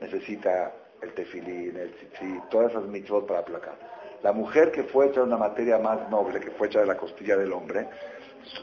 [0.00, 3.74] necesita el tefilín, el tzitzit, todas esas mitzvot para aplacar.
[4.24, 6.96] La mujer que fue hecha de una materia más noble, que fue hecha de la
[6.96, 7.86] costilla del hombre,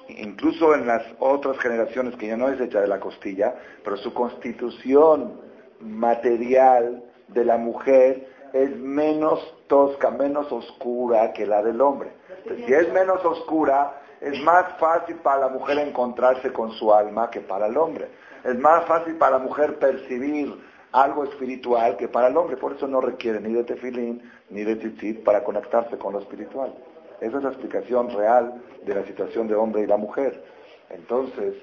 [0.10, 4.14] incluso en las otras generaciones que ya no es hecha de la costilla, pero su
[4.14, 5.40] constitución
[5.80, 12.12] material de la mujer es menos tosca, menos oscura que la del hombre.
[12.44, 17.40] si es menos oscura, es más fácil para la mujer encontrarse con su alma que
[17.40, 18.10] para el hombre.
[18.44, 20.54] Es más fácil para la mujer percibir
[20.92, 22.58] algo espiritual que para el hombre.
[22.58, 26.74] Por eso no requiere ni de tefilín ni de tzitzit para conectarse con lo espiritual.
[27.22, 30.44] Esa es la explicación real de la situación de hombre y la mujer.
[30.90, 31.56] Entonces,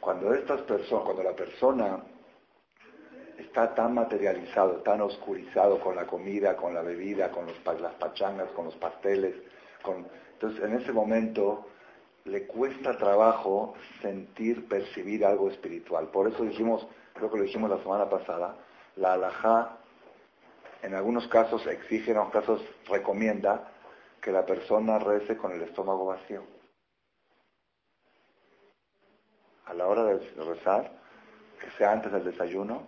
[0.00, 1.98] cuando estas personas, cuando la persona
[3.38, 8.66] está tan materializado, tan oscurizado con la comida, con la bebida, con las pachangas, con
[8.66, 9.34] los pasteles.
[10.34, 11.66] entonces, en ese momento
[12.24, 16.08] le cuesta trabajo sentir, percibir algo espiritual.
[16.08, 18.56] Por eso dijimos, creo que lo dijimos la semana pasada,
[18.96, 19.78] la alajá
[20.82, 23.70] en algunos casos exige, en otros casos recomienda
[24.20, 26.42] que la persona rece con el estómago vacío.
[29.66, 30.92] A la hora de rezar,
[31.60, 32.86] que sea antes del desayuno,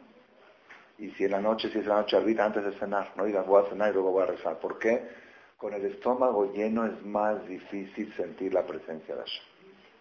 [0.98, 3.46] y si en la noche, si es la noche arbitra antes de cenar, no digas
[3.46, 4.58] voy a cenar y luego voy a rezar.
[4.58, 5.25] ¿Por qué?
[5.56, 9.44] Con el estómago lleno es más difícil sentir la presencia de Hashem.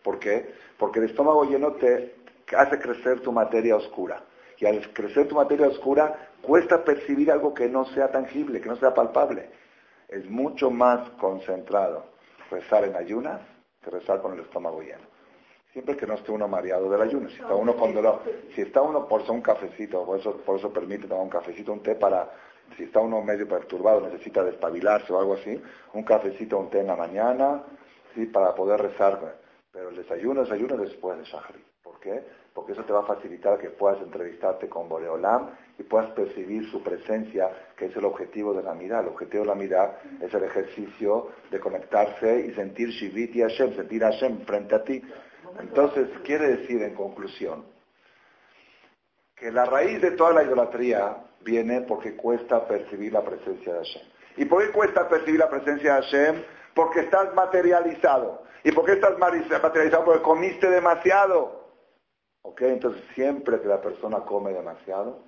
[0.03, 0.53] ¿Por qué?
[0.78, 2.16] Porque el estómago lleno te
[2.58, 4.22] hace crecer tu materia oscura.
[4.58, 8.76] Y al crecer tu materia oscura, cuesta percibir algo que no sea tangible, que no
[8.76, 9.49] sea palpable.
[10.10, 12.06] Es mucho más concentrado
[12.51, 13.41] rezar en ayunas
[13.82, 15.16] que rezar con el estómago lleno
[15.76, 17.28] siempre que no esté uno mareado del ayuno.
[17.28, 18.22] Si está uno con dolor,
[18.56, 21.84] si está uno por un cafecito, por eso, por eso permite tomar un cafecito, un
[21.84, 22.32] té para,
[22.76, 25.61] si está uno medio perturbado, necesita despabilarse o algo así,
[25.93, 27.63] un cafecito, un té en la mañana,
[28.13, 29.38] sí, para poder rezar.
[29.72, 31.63] Pero el desayuno, desayuno después de Shahri.
[31.84, 32.24] ¿Por qué?
[32.53, 36.82] Porque eso te va a facilitar que puedas entrevistarte con Boreolam y puedas percibir su
[36.82, 39.03] presencia, que es el objetivo de la mirada.
[39.03, 43.76] El objetivo de la mirada es el ejercicio de conectarse y sentir Shivit y Hashem,
[43.76, 45.01] sentir Hashem frente a ti.
[45.59, 47.74] Entonces, quiere decir en conclusión
[49.36, 54.01] que la raíz de toda la idolatría viene porque cuesta percibir la presencia de Hashem.
[54.38, 56.43] ¿Y por qué cuesta percibir la presencia de Hashem?
[56.73, 58.43] Porque estás materializado.
[58.63, 60.05] ¿Y por qué estás materializado?
[60.05, 61.65] Porque comiste demasiado.
[62.41, 62.61] ¿Ok?
[62.61, 65.23] Entonces, siempre que la persona come demasiado,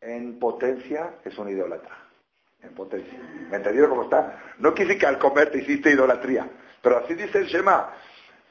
[0.00, 1.96] en potencia es un idólatra.
[2.62, 3.18] En potencia.
[3.50, 4.54] ¿Me entendieron cómo está?
[4.58, 6.48] No quise que al comer te hiciste idolatría.
[6.82, 7.94] Pero así dice el Shema.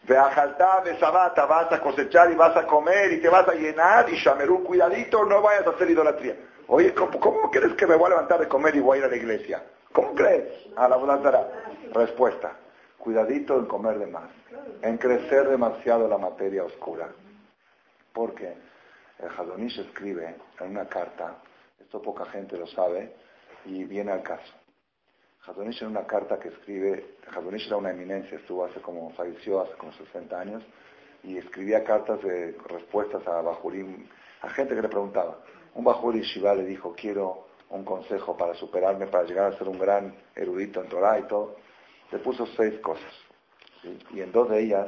[0.03, 4.15] Veajaltá, besabata, vas a cosechar y vas a comer y te vas a llenar y
[4.15, 6.35] Shamerú, cuidadito, no vayas a hacer idolatría.
[6.67, 9.09] Oye, ¿cómo, crees que me voy a levantar de comer y voy a ir a
[9.09, 9.63] la iglesia?
[9.91, 10.45] ¿Cómo crees?
[10.75, 11.47] A la voluntad.
[11.93, 12.53] Respuesta.
[12.97, 14.29] Cuidadito en comer de más,
[14.81, 17.07] en crecer demasiado la materia oscura.
[18.13, 18.55] ¿Por qué?
[19.19, 21.35] El Hadonish escribe en una carta,
[21.79, 23.13] esto poca gente lo sabe,
[23.65, 24.58] y viene al caso.
[25.45, 29.73] Hadonish en una carta que escribe, Hadonish era una eminencia, estuvo hace como, falleció hace
[29.73, 30.63] como 60 años,
[31.23, 34.07] y escribía cartas de respuestas a Bajurim,
[34.41, 35.39] a gente que le preguntaba.
[35.75, 39.77] Un Bajurim Shiva le dijo, quiero un consejo para superarme, para llegar a ser un
[39.77, 41.55] gran erudito en Torah y todo.
[42.11, 43.13] Le puso seis cosas.
[44.11, 44.87] Y en dos de ellas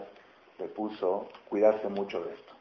[0.59, 2.53] le puso cuidarse mucho de esto.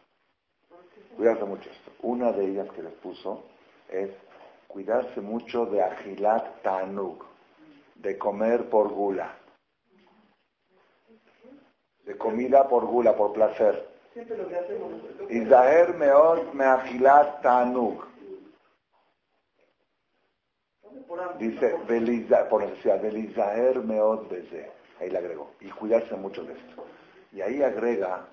[1.17, 1.93] Cuidarse mucho de esto.
[2.03, 3.45] Una de ellas que le puso
[3.89, 4.11] es
[4.69, 7.25] cuidarse mucho de agilat tanug,
[8.03, 9.37] de comer por gula.
[12.05, 13.89] De comida por gula, por placer.
[15.29, 18.05] Israel meot me agilat tanug.
[21.39, 21.77] Dice,
[22.49, 24.71] por necesidad, Belizaher meot beze.
[24.99, 25.53] Ahí le agregó.
[25.61, 26.85] Y cuidarse mucho de esto.
[27.33, 28.27] Y ahí agrega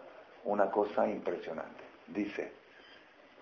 [0.45, 1.83] una cosa impresionante.
[2.07, 2.51] Dice,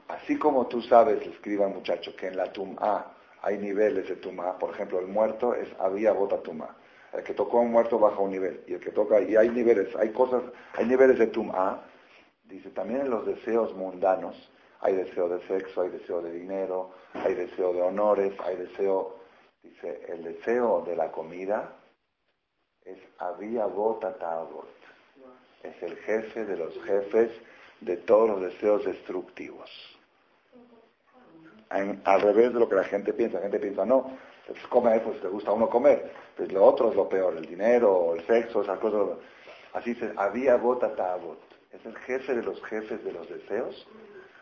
[0.08, 3.15] así como tú sabes, escriba muchacho, que en la tum'a
[3.46, 6.76] hay niveles de tum'a, por ejemplo, el muerto es había bota tum'a.
[7.14, 8.64] El que tocó a un muerto baja un nivel.
[8.68, 10.44] Y el que toca, y hay niveles, hay cosas,
[10.74, 11.82] hay niveles de tum'a.
[12.44, 14.36] Dice, también en los deseos mundanos,
[14.82, 19.20] hay deseo de sexo, hay deseo de dinero, hay deseo de honores, hay deseo,
[19.62, 21.72] dice, el deseo de la comida
[22.84, 24.68] es había bota tabot
[25.66, 27.32] es el jefe de los jefes
[27.82, 29.70] de todos los deseos destructivos.
[32.04, 33.38] Al revés de lo que la gente piensa.
[33.38, 34.12] La gente piensa, no,
[34.48, 36.12] pues comer, pues te gusta uno comer.
[36.36, 39.18] Pues lo otro es lo peor, el dinero, el sexo, esas cosas.
[39.74, 41.40] Así se, había bota tabot.
[41.72, 43.88] Es el jefe de los jefes de los deseos.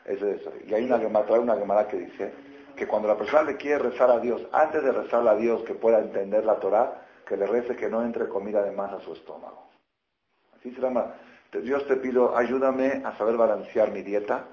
[0.06, 0.52] Es eso.
[0.68, 2.34] Y hay una gemara, una gemara que dice
[2.76, 5.74] que cuando la persona le quiere rezar a Dios, antes de rezarle a Dios que
[5.76, 9.14] pueda entender la Torah, que le rece que no entre comida de más a su
[9.14, 9.70] estómago.
[11.62, 14.48] Dios te pido, ayúdame a saber balancear mi dieta,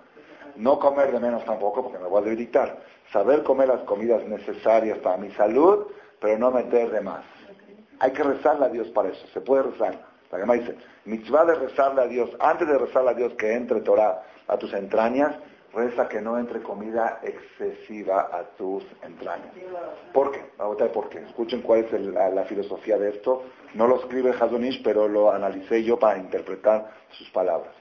[0.56, 2.78] no comer de menos tampoco, porque me voy a debilitar.
[3.12, 5.86] Saber comer las comidas necesarias para mi salud,
[6.20, 7.24] pero no meter de más.
[7.98, 9.98] Hay que rezarle a Dios para eso, se puede rezar.
[10.30, 13.52] La que me dice, mitzvah de rezarle a Dios, antes de rezarle a Dios que
[13.52, 15.36] entre Torah a tus entrañas,
[15.72, 19.52] reza que no entre comida excesiva a tus entrañas.
[20.12, 20.40] ¿Por qué?
[20.92, 21.18] ¿por qué?
[21.20, 23.44] Escuchen cuál es la, filosofía de esto.
[23.74, 27.72] No lo escribe Hazonish, pero lo analicé yo para interpretar sus palabras.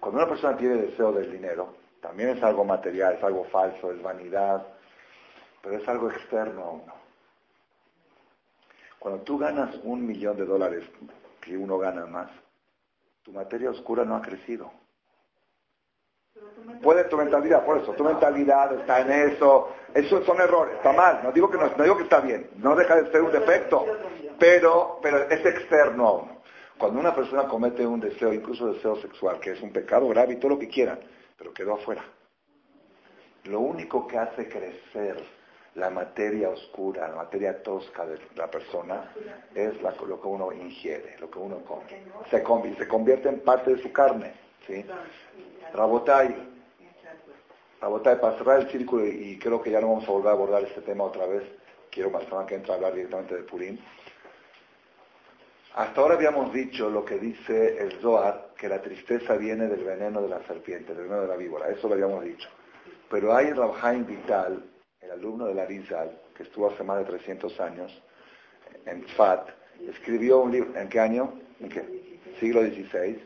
[0.00, 4.02] Cuando una persona tiene deseo del dinero, también es algo material, es algo falso, es
[4.02, 4.66] vanidad,
[5.62, 6.94] pero es algo externo a uno.
[8.98, 10.84] Cuando tú ganas un millón de dólares,
[11.40, 12.30] que uno gana más,
[13.22, 14.70] tu materia oscura no ha crecido.
[16.82, 21.20] Puede tu mentalidad, por eso, tu mentalidad está en eso, esos son errores, está mal,
[21.22, 23.84] no digo que no, digo que está bien, no deja de ser un defecto,
[24.38, 26.38] pero, pero es externo a uno.
[26.76, 30.36] Cuando una persona comete un deseo, incluso deseo sexual, que es un pecado grave y
[30.36, 31.00] todo lo que quieran,
[31.38, 32.04] pero quedó afuera.
[33.44, 35.24] Lo único que hace crecer
[35.76, 39.12] la materia oscura, la materia tosca de la persona,
[39.54, 41.84] es lo que uno ingiere, lo que uno come.
[42.30, 44.32] Se, convierte en parte de su carne.
[44.66, 44.84] ¿sí?
[45.72, 46.34] Rabotai,
[47.80, 50.80] Rabotai, para el círculo, y creo que ya no vamos a volver a abordar este
[50.80, 51.44] tema otra vez,
[51.90, 53.78] quiero más que entre a hablar directamente de Purim.
[55.74, 60.20] Hasta ahora habíamos dicho lo que dice el Zohar, que la tristeza viene del veneno
[60.20, 62.48] de la serpiente, del veneno de la víbora, eso lo habíamos dicho.
[63.08, 64.64] Pero hay Rabhaim Vital,
[65.00, 68.02] el alumno de la Rizal, que estuvo hace más de 300 años
[68.84, 69.48] en FAT,
[69.88, 71.40] escribió un libro, ¿en qué año?
[71.60, 72.18] ¿En qué?
[72.40, 73.22] Siglo XVI,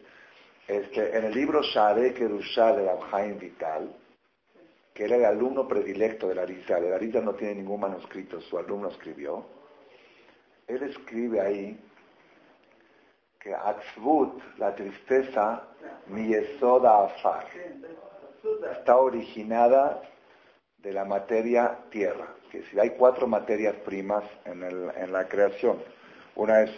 [0.69, 3.97] este, en el libro Share Kerushah de Abhaim Vital,
[4.93, 8.39] que era el alumno predilecto de la Risa, de la Risa no tiene ningún manuscrito,
[8.43, 9.47] su alumno escribió,
[10.67, 11.79] él escribe ahí
[13.43, 15.63] que Atzvut, la tristeza,
[16.07, 17.47] mi Yesoda Afar,
[18.73, 20.01] está originada
[20.79, 25.79] de la materia tierra, que si hay cuatro materias primas en, en la creación,
[26.37, 26.71] una es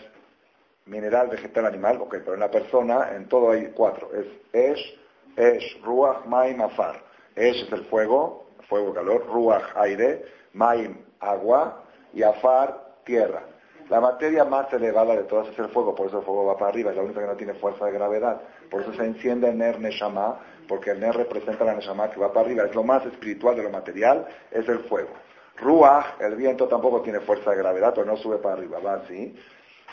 [0.86, 4.10] mineral, vegetal, animal, ok, pero en la persona, en todo hay cuatro.
[4.12, 4.98] Es Esh,
[5.36, 7.02] Esh, Ruach, Maim, Afar.
[7.34, 13.42] Esh es el fuego, fuego, calor, Ruach, aire, Maim, agua, y Afar, tierra.
[13.90, 16.70] La materia más elevada de todas es el fuego, por eso el fuego va para
[16.70, 18.40] arriba, es la única que no tiene fuerza de gravedad.
[18.70, 22.32] Por eso se enciende el Ner Neshama, porque el Ner representa la Neshama que va
[22.32, 22.64] para arriba.
[22.64, 25.10] Es lo más espiritual de lo material, es el fuego.
[25.58, 29.36] Ruach, el viento tampoco tiene fuerza de gravedad, pero no sube para arriba, va así.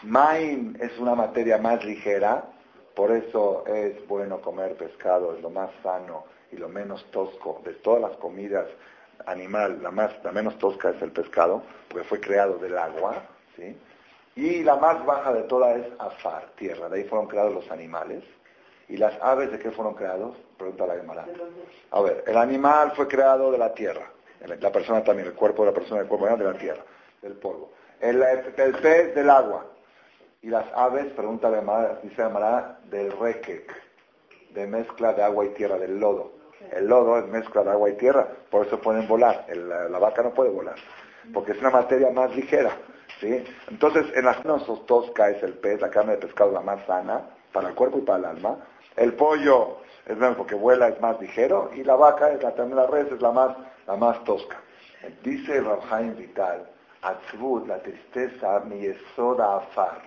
[0.04, 2.46] Maim es una materia más ligera,
[2.96, 7.62] por eso es bueno comer pescado, es lo más sano y lo menos tosco.
[7.64, 8.68] De todas las comidas
[9.26, 13.24] animal, la, más, la menos tosca es el pescado, porque fue creado del agua,
[14.36, 16.90] Y la más baja de todas es afar, tierra.
[16.90, 18.24] De ahí fueron creados los animales.
[18.88, 20.38] ¿Y las aves de qué fueron creados?
[20.58, 21.26] Pregunta la Gemara.
[21.92, 24.12] A ver, el animal fue creado de la tierra.
[24.60, 26.84] La persona también, el cuerpo de la persona, el cuerpo de la tierra,
[27.22, 27.72] del polvo.
[28.00, 29.66] El, el pez del agua.
[30.42, 33.72] Y las aves, pregunta la Gemara, dice la del requec,
[34.50, 36.34] de mezcla de agua y tierra, del lodo.
[36.72, 39.46] El lodo es mezcla de agua y tierra, por eso pueden volar.
[39.56, 40.76] la, vaca no puede volar,
[41.34, 42.72] porque es una materia más ligera.
[43.22, 47.22] Entonces, en las manos tosca es el pez, la carne de pescado la más sana,
[47.52, 48.58] para el cuerpo y para el alma.
[48.96, 52.78] El pollo es menos porque vuela, es más ligero, y la vaca, es la, también
[52.78, 53.56] la res, es la más,
[53.88, 54.58] la más tosca.
[55.24, 56.68] Dice Rabhaim Vital,
[57.02, 60.02] Atzvut, la tristeza, mi esoda afar,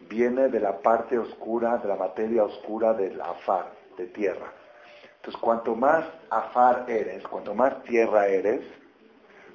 [0.00, 4.52] viene de la parte oscura, de la materia oscura del afar, de tierra.
[5.16, 8.62] Entonces, cuanto más afar eres, cuanto más tierra eres,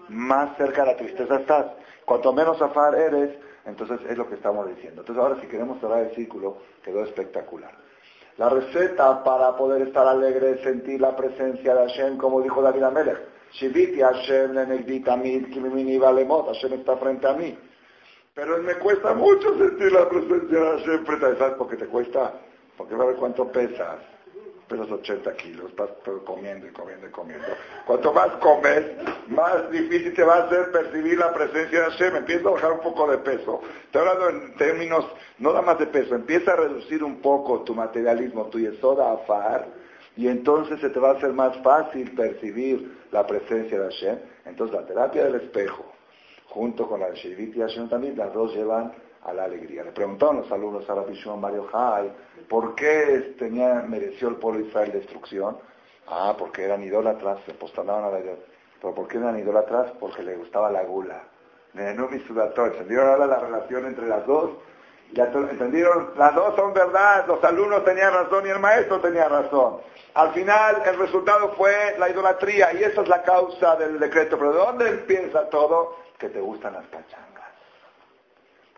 [0.09, 1.65] más cerca de la tristeza estás.
[2.07, 5.01] Cuanto menos afar eres, entonces es lo que estamos diciendo.
[5.01, 7.69] Entonces, ahora si queremos cerrar el círculo, quedó espectacular.
[8.37, 13.19] La receta para poder estar alegre sentir la presencia de Hashem, como dijo David Amelech.
[13.51, 14.55] Shiviti Hashem
[15.51, 16.47] kimimini valemot.
[16.47, 17.59] Hashem está frente a mí.
[18.33, 22.35] Pero me cuesta mucho sentir la presencia de Hashem frente a ¿Sabes por te cuesta?
[22.77, 23.97] Porque ver cuánto pesas
[24.67, 25.89] pesas 80 kilos, estás
[26.25, 27.47] comiendo y comiendo y comiendo.
[27.85, 28.83] Cuanto más comes,
[29.27, 32.15] más difícil te va a hacer percibir la presencia de Hashem.
[32.17, 33.61] Empieza a bajar un poco de peso.
[33.85, 35.05] Estoy hablando en términos,
[35.39, 39.67] no nada más de peso, empieza a reducir un poco tu materialismo, tu yesoda afar,
[40.15, 44.17] y entonces se te va a hacer más fácil percibir la presencia de Hashem.
[44.45, 45.85] Entonces la terapia del espejo,
[46.47, 48.93] junto con la de Shevit y Hashem también, las dos llevan
[49.23, 49.83] a la alegría.
[49.83, 52.11] Le preguntaron los alumnos a Rabbi Mario Jai,
[52.49, 55.57] ¿por qué tenía, mereció el pueblo de Israel destrucción?
[56.07, 58.19] Ah, porque eran idólatras, se posternaban a la
[58.81, 59.91] ¿Pero por qué eran idólatras?
[59.99, 61.23] Porque le gustaba la gula.
[61.73, 64.51] ¿Entendieron ahora la relación entre las dos?
[65.13, 69.77] Ya entendieron, las dos son verdad, los alumnos tenían razón y el maestro tenía razón.
[70.13, 74.37] Al final el resultado fue la idolatría y esa es la causa del decreto.
[74.37, 75.95] Pero ¿de dónde empieza todo?
[76.17, 77.26] Que te gustan las pachangas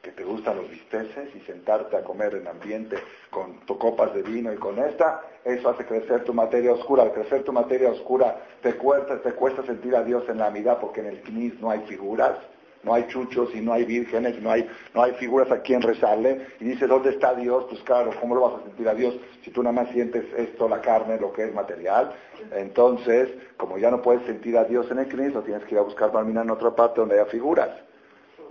[0.01, 2.97] que te gustan los bisteces y sentarte a comer en ambiente
[3.29, 7.03] con tu copas de vino y con esta, eso hace crecer tu materia oscura.
[7.03, 10.77] Al crecer tu materia oscura te cuesta, te cuesta sentir a Dios en la mitad
[10.77, 12.37] porque en el knis no hay figuras,
[12.83, 16.47] no hay chuchos y no hay vírgenes, no hay, no hay figuras a quien rezarle.
[16.61, 17.65] Y dice, ¿dónde está Dios?
[17.69, 20.69] Pues claro, ¿cómo lo vas a sentir a Dios si tú nada más sientes esto,
[20.69, 22.13] la carne, lo que es material?
[22.53, 25.79] Entonces, como ya no puedes sentir a Dios en el knis, lo tienes que ir
[25.79, 27.88] a buscar para en otra parte donde haya figuras.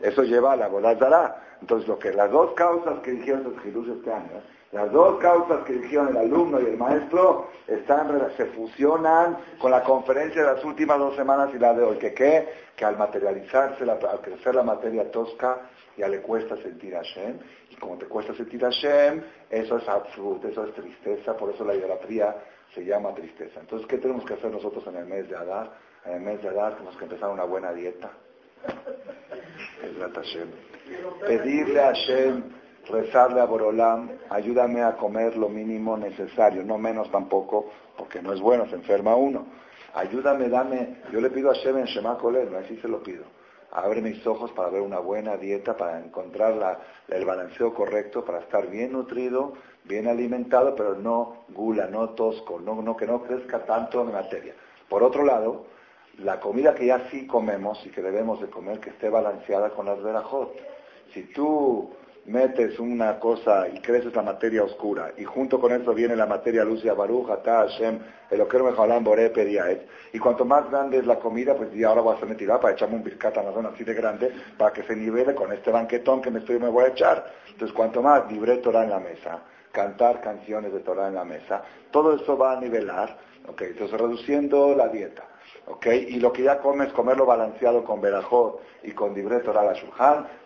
[0.03, 1.43] Eso lleva a la dará.
[1.61, 4.41] Entonces, lo que las dos causas que dijeron los este año,
[4.71, 9.83] las dos causas que dijeron el alumno y el maestro, están, se fusionan con la
[9.83, 11.97] conferencia de las últimas dos semanas y la de hoy.
[11.97, 12.49] ¿Que qué?
[12.77, 15.63] Que al materializarse, al crecer la materia tosca,
[15.97, 17.39] ya le cuesta sentir a Hashem.
[17.71, 21.35] Y como te cuesta sentir a Hashem, eso es absoluto, eso es tristeza.
[21.35, 22.37] Por eso la idolatría
[22.75, 23.61] se llama tristeza.
[23.61, 25.73] Entonces, ¿qué tenemos que hacer nosotros en el mes de Adar?
[26.05, 28.11] En el mes de Adar tenemos que empezar una buena dieta.
[31.27, 32.43] Pedirle a Hashem,
[32.89, 38.41] rezarle a Borolam, ayúdame a comer lo mínimo necesario, no menos tampoco, porque no es
[38.41, 39.47] bueno, se enferma uno.
[39.95, 43.25] Ayúdame, dame, yo le pido a Hashem en Shema Kolel, así se lo pido.
[43.71, 48.69] Abre mis ojos para ver una buena dieta, para encontrar el balanceo correcto, para estar
[48.69, 49.53] bien nutrido,
[49.85, 54.55] bien alimentado, pero no gula, no tosco, no, que no crezca tanto en materia.
[54.89, 55.67] Por otro lado,
[56.19, 59.87] la comida que ya sí comemos y que debemos de comer, que esté balanceada con
[59.87, 60.53] las verajot.
[61.13, 61.91] Si tú
[62.27, 66.65] metes una cosa y creces la materia oscura, y junto con eso viene la materia
[66.65, 67.99] luz y Baruch, Ata, Hashem,
[68.31, 72.17] Eloquero Boré, Pediaet, y cuanto más grande es la comida, pues ya ahora voy a
[72.17, 75.53] hacer tirar para echarme un la zona así de grande, para que se nivele con
[75.53, 77.33] este banquetón que me, estoy, me voy a echar.
[77.49, 79.41] Entonces, cuanto más libre Torah en la mesa,
[79.73, 83.17] cantar canciones de Torah en la mesa, todo eso va a nivelar,
[83.49, 85.25] ok, entonces reduciendo la dieta.
[85.91, 89.75] Y lo que ya comes, comerlo balanceado con verajot y con dibre Torah la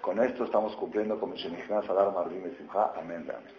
[0.01, 2.93] con esto estamos cumpliendo como Shenichnas Adar Marvim Simcha.
[2.97, 3.27] Amén.
[3.31, 3.53] Amén.